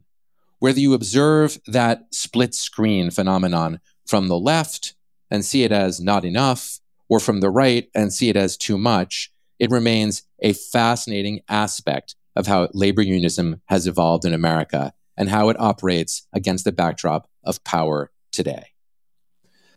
Whether 0.60 0.80
you 0.80 0.94
observe 0.94 1.60
that 1.68 2.06
split 2.12 2.54
screen 2.54 3.12
phenomenon 3.12 3.80
from 4.06 4.28
the 4.28 4.40
left 4.40 4.96
and 5.30 5.44
see 5.44 5.64
it 5.64 5.72
as 5.72 6.00
not 6.00 6.24
enough, 6.24 6.80
or 7.14 7.20
from 7.20 7.42
the 7.42 7.50
right 7.52 7.92
and 7.94 8.12
see 8.12 8.30
it 8.30 8.36
as 8.36 8.58
too 8.58 8.76
much, 8.76 9.32
it 9.60 9.70
remains 9.70 10.24
a 10.40 10.52
fascinating 10.52 11.42
aspect 11.48 12.16
of 12.36 12.48
how 12.48 12.68
labor 12.74 13.04
unionism 13.04 13.62
has 13.68 13.86
evolved 13.86 14.26
in 14.26 14.34
America 14.34 14.94
and 15.16 15.30
how 15.30 15.50
it 15.50 15.60
operates 15.60 16.28
against 16.34 16.66
the 16.66 16.72
backdrop 16.72 17.30
of 17.44 17.64
power 17.64 18.12
today. 18.32 18.66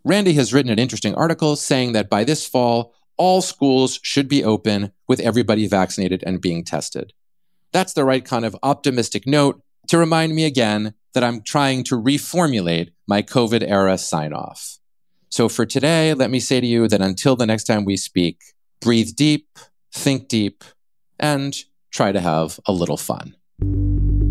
Randi 0.03 0.33
has 0.33 0.51
written 0.51 0.71
an 0.71 0.79
interesting 0.79 1.13
article 1.13 1.55
saying 1.55 1.91
that 1.91 2.09
by 2.09 2.23
this 2.23 2.47
fall, 2.47 2.95
all 3.17 3.43
schools 3.43 3.99
should 4.01 4.27
be 4.27 4.43
open 4.43 4.91
with 5.07 5.19
everybody 5.19 5.67
vaccinated 5.67 6.23
and 6.25 6.41
being 6.41 6.63
tested. 6.63 7.13
That's 7.71 7.93
the 7.93 8.03
right 8.03 8.25
kind 8.25 8.45
of 8.45 8.57
optimistic 8.63 9.27
note 9.27 9.61
to 9.89 9.99
remind 9.99 10.33
me 10.33 10.45
again 10.45 10.95
that 11.13 11.23
I'm 11.23 11.43
trying 11.43 11.83
to 11.83 12.01
reformulate 12.01 12.93
my 13.07 13.21
COVID 13.21 13.63
era 13.69 13.99
sign 13.99 14.33
off. 14.33 14.79
So 15.29 15.49
for 15.49 15.65
today, 15.65 16.13
let 16.13 16.31
me 16.31 16.39
say 16.39 16.61
to 16.61 16.67
you 16.67 16.87
that 16.87 17.01
until 17.01 17.35
the 17.35 17.45
next 17.45 17.65
time 17.65 17.85
we 17.85 17.97
speak, 17.97 18.41
breathe 18.81 19.15
deep, 19.15 19.47
think 19.91 20.27
deep, 20.27 20.63
and 21.19 21.55
try 21.91 22.11
to 22.11 22.19
have 22.19 22.59
a 22.65 22.71
little 22.71 22.97
fun. 22.97 23.35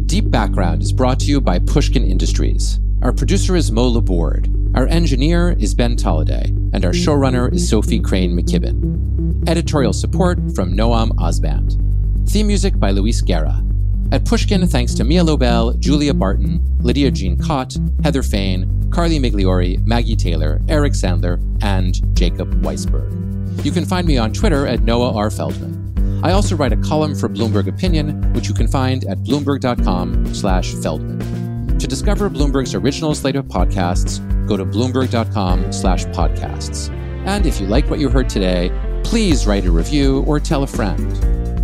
Deep 0.06 0.30
Background 0.30 0.82
is 0.82 0.92
brought 0.92 1.20
to 1.20 1.26
you 1.26 1.40
by 1.40 1.58
Pushkin 1.58 2.06
Industries. 2.06 2.80
Our 3.02 3.12
producer 3.12 3.56
is 3.56 3.70
Mo 3.70 3.88
Laborde. 3.88 4.48
Our 4.74 4.86
engineer 4.86 5.56
is 5.58 5.74
Ben 5.74 5.96
Tolliday. 5.96 6.46
And 6.72 6.84
our 6.84 6.92
showrunner 6.92 7.52
is 7.52 7.68
Sophie 7.68 8.00
Crane 8.00 8.38
McKibben. 8.38 9.48
Editorial 9.48 9.92
support 9.92 10.38
from 10.54 10.74
Noam 10.74 11.10
Osband. 11.16 11.82
Theme 12.28 12.46
music 12.46 12.78
by 12.78 12.90
Luis 12.90 13.20
Guerra. 13.20 13.65
At 14.12 14.24
Pushkin, 14.24 14.66
thanks 14.66 14.94
to 14.94 15.04
Mia 15.04 15.24
Lobel, 15.24 15.74
Julia 15.78 16.14
Barton, 16.14 16.60
Lydia 16.80 17.10
Jean 17.10 17.36
Cott, 17.36 17.76
Heather 18.04 18.22
Fain, 18.22 18.90
Carly 18.90 19.18
Migliori, 19.18 19.84
Maggie 19.84 20.16
Taylor, 20.16 20.60
Eric 20.68 20.92
Sandler, 20.92 21.40
and 21.62 22.16
Jacob 22.16 22.62
Weisberg. 22.62 23.64
You 23.64 23.72
can 23.72 23.84
find 23.84 24.06
me 24.06 24.16
on 24.16 24.32
Twitter 24.32 24.66
at 24.66 24.82
Noah 24.82 25.12
R. 25.14 25.30
Feldman. 25.30 26.22
I 26.24 26.32
also 26.32 26.56
write 26.56 26.72
a 26.72 26.76
column 26.76 27.14
for 27.14 27.28
Bloomberg 27.28 27.68
Opinion, 27.68 28.32
which 28.32 28.48
you 28.48 28.54
can 28.54 28.68
find 28.68 29.04
at 29.04 29.18
bloomberg.com 29.18 30.34
slash 30.34 30.72
Feldman. 30.74 31.78
To 31.78 31.86
discover 31.86 32.30
Bloomberg's 32.30 32.74
original 32.74 33.14
slate 33.14 33.36
of 33.36 33.46
podcasts, 33.46 34.20
go 34.46 34.56
to 34.56 34.64
bloomberg.com 34.64 35.72
slash 35.72 36.04
podcasts. 36.06 36.90
And 37.26 37.44
if 37.44 37.60
you 37.60 37.66
like 37.66 37.90
what 37.90 37.98
you 37.98 38.08
heard 38.08 38.28
today, 38.28 38.70
please 39.04 39.46
write 39.46 39.66
a 39.66 39.70
review 39.70 40.22
or 40.26 40.38
tell 40.40 40.62
a 40.62 40.66
friend. 40.66 41.10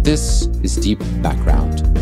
This 0.05 0.47
is 0.62 0.76
Deep 0.76 0.99
Background. 1.22 2.01